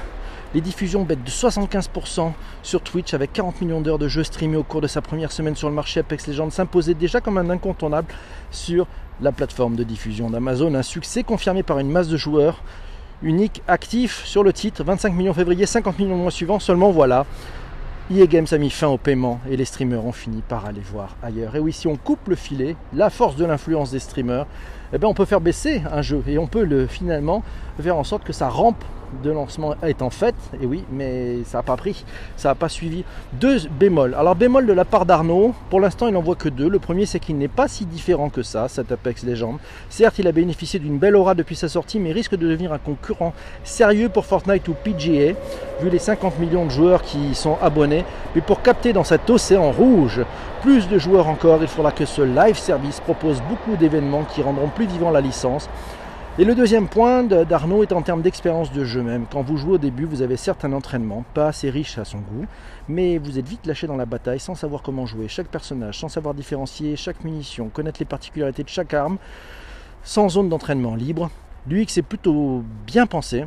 Les 0.53 0.61
diffusions 0.61 1.03
bêtent 1.03 1.23
de 1.23 1.29
75% 1.29 2.31
sur 2.63 2.81
Twitch 2.81 3.13
avec 3.13 3.33
40 3.33 3.61
millions 3.61 3.81
d'heures 3.81 3.99
de 3.99 4.07
jeux 4.07 4.23
streamés 4.23 4.55
au 4.55 4.63
cours 4.63 4.79
de 4.79 4.87
sa 4.87 5.01
première 5.01 5.33
semaine 5.33 5.57
sur 5.57 5.67
le 5.67 5.75
marché. 5.75 5.99
Apex 5.99 6.27
Legends 6.27 6.49
s'imposait 6.51 6.93
déjà 6.93 7.19
comme 7.19 7.37
un 7.37 7.49
incontournable 7.49 8.07
sur 8.49 8.87
la 9.21 9.33
plateforme 9.33 9.75
de 9.75 9.83
diffusion 9.83 10.29
d'Amazon. 10.29 10.73
Un 10.73 10.81
succès 10.81 11.23
confirmé 11.23 11.63
par 11.63 11.79
une 11.79 11.91
masse 11.91 12.07
de 12.07 12.15
joueurs 12.15 12.63
uniques 13.21 13.61
actifs 13.67 14.23
sur 14.23 14.41
le 14.41 14.53
titre. 14.53 14.85
25 14.85 15.13
millions 15.13 15.33
février, 15.33 15.65
50 15.65 15.99
millions 15.99 16.15
le 16.15 16.21
mois 16.21 16.31
suivant. 16.31 16.59
Seulement 16.59 16.91
voilà, 16.91 17.25
EA 18.11 18.25
Games 18.25 18.47
a 18.49 18.57
mis 18.57 18.71
fin 18.71 18.87
au 18.87 18.97
paiement 18.97 19.39
et 19.47 19.55
les 19.55 19.65
streamers 19.65 20.03
ont 20.03 20.11
fini 20.11 20.41
par 20.41 20.65
aller 20.65 20.81
voir 20.81 21.15
ailleurs. 21.21 21.55
Et 21.55 21.59
oui, 21.59 21.71
si 21.71 21.85
on 21.85 21.95
coupe 21.95 22.27
le 22.27 22.35
filet, 22.35 22.75
la 22.91 23.11
force 23.11 23.35
de 23.35 23.45
l'influence 23.45 23.91
des 23.91 23.99
streamers, 23.99 24.47
eh 24.93 24.97
bien 24.97 25.08
on 25.10 25.13
peut 25.13 25.25
faire 25.25 25.41
baisser 25.41 25.82
un 25.91 26.02
jeu 26.02 26.23
et 26.28 26.38
on 26.38 26.47
peut 26.47 26.63
le, 26.63 26.88
finalement 26.88 27.43
faire 27.82 27.97
en 27.97 28.04
sorte 28.04 28.23
que 28.23 28.34
ça 28.34 28.49
rampe 28.49 28.84
de 29.23 29.32
lancement 29.32 29.75
est 29.82 30.02
en 30.02 30.10
fait, 30.10 30.36
et 30.62 30.65
oui, 30.65 30.84
mais 30.91 31.43
ça 31.43 31.60
n'a 31.60 31.63
pas 31.63 31.75
pris, 31.75 32.06
ça 32.38 32.49
n'a 32.49 32.56
pas 32.56 32.69
suivi. 32.69 33.04
Deux 33.34 33.60
bémols. 33.80 34.13
Alors 34.13 34.36
bémol 34.36 34.65
de 34.65 34.73
la 34.73 34.86
part 34.86 35.06
d'Arnaud, 35.06 35.54
pour 35.69 35.80
l'instant 35.80 36.08
il 36.08 36.13
n'en 36.13 36.21
voit 36.21 36.36
que 36.36 36.49
deux. 36.49 36.69
Le 36.69 36.80
premier 36.80 37.06
c'est 37.06 37.19
qu'il 37.19 37.38
n'est 37.38 37.47
pas 37.47 37.67
si 37.67 37.86
différent 37.86 38.30
que 38.30 38.43
ça, 38.43 38.67
cet 38.67 38.91
Apex 38.91 39.23
Legends. 39.23 39.58
Certes, 39.89 40.19
il 40.19 40.28
a 40.28 40.32
bénéficié 40.32 40.80
d'une 40.80 40.97
belle 40.97 41.15
aura 41.15 41.34
depuis 41.34 41.56
sa 41.56 41.69
sortie, 41.69 41.99
mais 41.99 42.12
risque 42.12 42.36
de 42.36 42.47
devenir 42.47 42.73
un 42.73 42.78
concurrent 42.78 43.34
sérieux 43.63 44.10
pour 44.10 44.25
Fortnite 44.25 44.67
ou 44.67 44.73
PGA, 44.73 45.34
vu 45.82 45.89
les 45.89 45.99
50 45.99 46.39
millions 46.39 46.65
de 46.65 46.71
joueurs 46.71 47.02
qui 47.02 47.36
sont 47.36 47.58
abonnés. 47.62 48.06
Mais 48.36 48.41
pour 48.41 48.62
capter 48.62 48.93
dans 48.93 49.04
cet 49.04 49.30
océan 49.30 49.71
rouge 49.71 50.21
plus 50.61 50.89
de 50.89 50.99
joueurs 50.99 51.27
encore, 51.27 51.61
il 51.61 51.67
faudra 51.67 51.91
que 51.91 52.05
ce 52.05 52.21
live 52.21 52.57
service 52.57 52.99
propose 52.99 53.41
beaucoup 53.47 53.77
d'événements 53.77 54.23
qui 54.23 54.41
rendront 54.41 54.67
plus 54.67 54.85
vivant 54.85 55.09
la 55.09 55.21
licence. 55.21 55.69
Et 56.37 56.45
le 56.45 56.53
deuxième 56.53 56.87
point 56.87 57.23
d'Arnaud 57.23 57.83
est 57.83 57.91
en 57.91 58.01
termes 58.01 58.21
d'expérience 58.21 58.71
de 58.71 58.83
jeu 58.83 59.01
même. 59.01 59.25
Quand 59.31 59.41
vous 59.41 59.57
jouez 59.57 59.73
au 59.73 59.77
début, 59.77 60.05
vous 60.05 60.21
avez 60.21 60.37
certes 60.37 60.65
un 60.65 60.73
entraînement, 60.73 61.23
pas 61.33 61.47
assez 61.47 61.69
riche 61.69 61.97
à 61.97 62.05
son 62.05 62.19
goût, 62.19 62.45
mais 62.87 63.17
vous 63.17 63.39
êtes 63.39 63.47
vite 63.47 63.65
lâché 63.65 63.87
dans 63.87 63.95
la 63.95 64.05
bataille 64.05 64.39
sans 64.39 64.55
savoir 64.55 64.81
comment 64.81 65.05
jouer 65.05 65.27
chaque 65.27 65.47
personnage, 65.47 65.99
sans 65.99 66.09
savoir 66.09 66.33
différencier 66.33 66.95
chaque 66.95 67.23
munition, 67.23 67.69
connaître 67.69 67.99
les 67.99 68.05
particularités 68.05 68.63
de 68.63 68.69
chaque 68.69 68.93
arme, 68.93 69.17
sans 70.03 70.29
zone 70.29 70.49
d'entraînement 70.49 70.95
libre. 70.95 71.29
L'UX 71.67 71.97
est 71.97 72.01
plutôt 72.07 72.63
bien 72.85 73.05
pensé, 73.05 73.45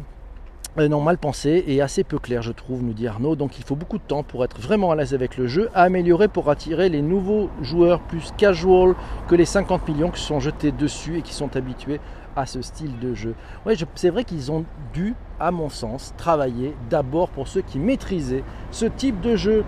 non, 0.79 1.03
mal 1.03 1.19
pensé 1.19 1.65
et 1.67 1.83
assez 1.83 2.03
peu 2.03 2.19
clair, 2.19 2.41
je 2.41 2.51
trouve, 2.51 2.83
nous 2.83 2.95
dit 2.95 3.07
Arnaud. 3.07 3.37
Donc 3.37 3.59
il 3.59 3.65
faut 3.65 3.77
beaucoup 3.77 3.99
de 3.99 4.03
temps 4.03 4.23
pour 4.23 4.43
être 4.43 4.59
vraiment 4.59 4.91
à 4.91 4.97
l'aise 4.97 5.13
avec 5.13 5.37
le 5.37 5.47
jeu, 5.47 5.69
à 5.75 5.83
améliorer 5.83 6.29
pour 6.29 6.49
attirer 6.49 6.89
les 6.89 7.03
nouveaux 7.03 7.51
joueurs 7.61 8.01
plus 8.01 8.33
casual 8.39 8.95
que 9.29 9.35
les 9.35 9.45
50 9.45 9.87
millions 9.87 10.11
qui 10.11 10.23
sont 10.23 10.41
jetés 10.41 10.73
dessus 10.73 11.19
et 11.19 11.23
qui 11.23 11.35
sont 11.35 11.55
habitués 11.57 12.01
à 12.37 12.47
ce 12.47 12.63
style 12.63 12.99
de 13.01 13.13
jeu. 13.13 13.35
Ouais, 13.67 13.75
c'est 13.97 14.09
vrai 14.09 14.25
qu'ils 14.25 14.51
ont 14.51 14.65
dû, 14.95 15.15
à 15.39 15.51
mon 15.51 15.69
sens, 15.69 16.15
travailler 16.17 16.75
d'abord 16.89 17.29
pour 17.29 17.49
ceux 17.49 17.61
qui 17.61 17.79
maîtrisaient 17.79 18.45
ce 18.71 18.87
type 18.87 19.21
de 19.21 19.37
jeu. 19.37 19.65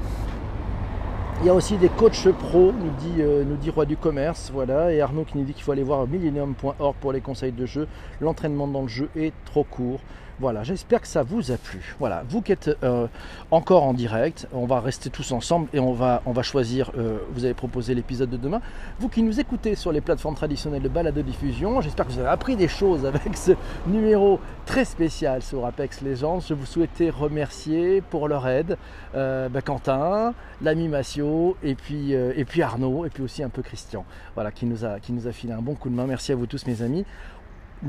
Il 1.41 1.47
y 1.47 1.51
a 1.51 1.55
aussi 1.55 1.77
des 1.77 1.91
coachs 1.91 2.31
pro, 2.31 2.73
nous 2.73 2.91
dit, 3.01 3.21
euh, 3.21 3.45
nous 3.45 3.57
dit 3.57 3.69
Roi 3.69 3.85
du 3.85 3.99
Commerce, 3.99 4.51
voilà, 4.55 4.91
et 4.91 5.03
Arnaud 5.03 5.25
qui 5.25 5.37
nous 5.37 5.45
dit 5.45 5.53
qu'il 5.53 5.65
faut 5.65 5.73
aller 5.73 5.83
voir 5.83 6.07
millennium.org 6.07 6.95
pour 6.99 7.13
les 7.13 7.21
conseils 7.21 7.53
de 7.53 7.67
jeu. 7.67 7.89
L'entraînement 8.23 8.67
dans 8.67 8.83
le 8.83 8.89
jeu 8.89 9.11
est 9.15 9.35
trop 9.45 9.65
court. 9.65 10.01
Voilà, 10.41 10.65
j'espère 10.65 11.01
que 11.01 11.07
ça 11.07 11.23
vous 11.23 11.53
a 11.53 11.57
plu. 11.57 11.95
Voilà, 12.01 12.25
vous 12.29 12.43
qui 12.43 12.51
êtes 12.51 12.77
euh, 12.83 13.07
encore 13.53 13.85
en 13.85 13.95
direct, 13.95 14.49
on 14.53 14.67
va 14.67 14.81
rester 14.81 15.09
tous 15.09 15.31
ensemble 15.31 15.69
et 15.73 15.79
on 15.79 15.93
va, 15.93 16.23
on 16.27 16.33
va 16.33 16.43
choisir, 16.43 16.91
euh, 16.99 17.19
vous 17.31 17.45
avez 17.45 17.55
proposé 17.55 17.95
l'épisode 17.95 18.31
de 18.31 18.37
demain. 18.37 18.61
Vous 18.99 19.09
qui 19.09 19.23
nous 19.23 19.39
écoutez 19.39 19.77
sur 19.77 19.93
les 19.93 20.01
plateformes 20.01 20.35
traditionnelles 20.35 20.83
de 20.83 20.89
balade 20.89 21.15
de 21.15 21.23
diffusion, 21.23 21.81
j'espère 21.81 22.07
que 22.07 22.13
vous 22.13 22.19
avez 22.19 22.31
appris 22.31 22.57
des 22.57 22.67
choses 22.67 23.07
avec 23.07 23.37
ce 23.37 23.53
numéro 23.87 24.41
très 24.67 24.85
spécial 24.85 25.41
sur 25.41 25.65
Apex 25.65 26.01
Legends. 26.01 26.41
Je 26.41 26.55
vous 26.55 26.67
souhaitais 26.67 27.11
remercier 27.11 28.01
pour 28.01 28.27
leur 28.27 28.49
aide 28.49 28.77
euh, 29.15 29.49
ben, 29.49 29.63
Quentin, 29.63 30.35
l'ami 30.63 30.89
Massio 30.89 31.57
et 31.63 31.77
puis, 31.77 32.11
et 32.13 32.45
puis 32.45 32.61
Arnaud 32.63 33.05
et 33.05 33.11
puis 33.11 33.23
aussi 33.23 33.45
un 33.45 33.51
peu 33.51 33.63
Christian, 33.63 34.05
voilà, 34.35 34.51
qui 34.51 34.67
nous, 34.67 34.85
a, 34.85 34.99
qui 34.99 35.13
nous 35.13 35.29
a 35.29 35.33
filé 35.33 35.53
un 35.53 35.63
bon 35.63 35.77
coup 35.77 35.91
de 35.91 35.95
main. 35.95 36.07
Merci 36.07 36.33
à 36.33 36.35
vous 36.35 36.47
tous 36.47 36.67
mes 36.67 36.83
amis. 36.83 37.05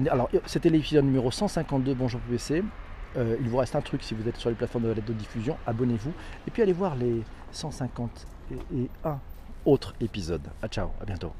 Alors, 0.10 0.30
c'était 0.46 0.70
l'épisode 0.70 1.06
numéro 1.06 1.32
152, 1.32 1.94
Bonjour 1.94 2.20
PPC. 2.22 2.64
Euh, 3.18 3.38
il 3.40 3.48
vous 3.48 3.58
reste 3.58 3.76
un 3.76 3.82
truc 3.82 4.04
si 4.04 4.14
vous 4.14 4.28
êtes 4.28 4.36
sur 4.36 4.50
les 4.50 4.56
plateformes 4.56 4.94
de 4.94 5.02
de 5.02 5.14
diffusion, 5.14 5.58
abonnez-vous. 5.66 6.12
Et 6.48 6.52
puis 6.52 6.62
allez 6.62 6.74
voir 6.74 6.96
les 6.96 7.24
151 7.52 9.20
autres 9.66 9.94
épisodes. 10.02 10.48
À 10.62 10.68
ciao, 10.68 10.90
à 11.02 11.06
bientôt. 11.06 11.36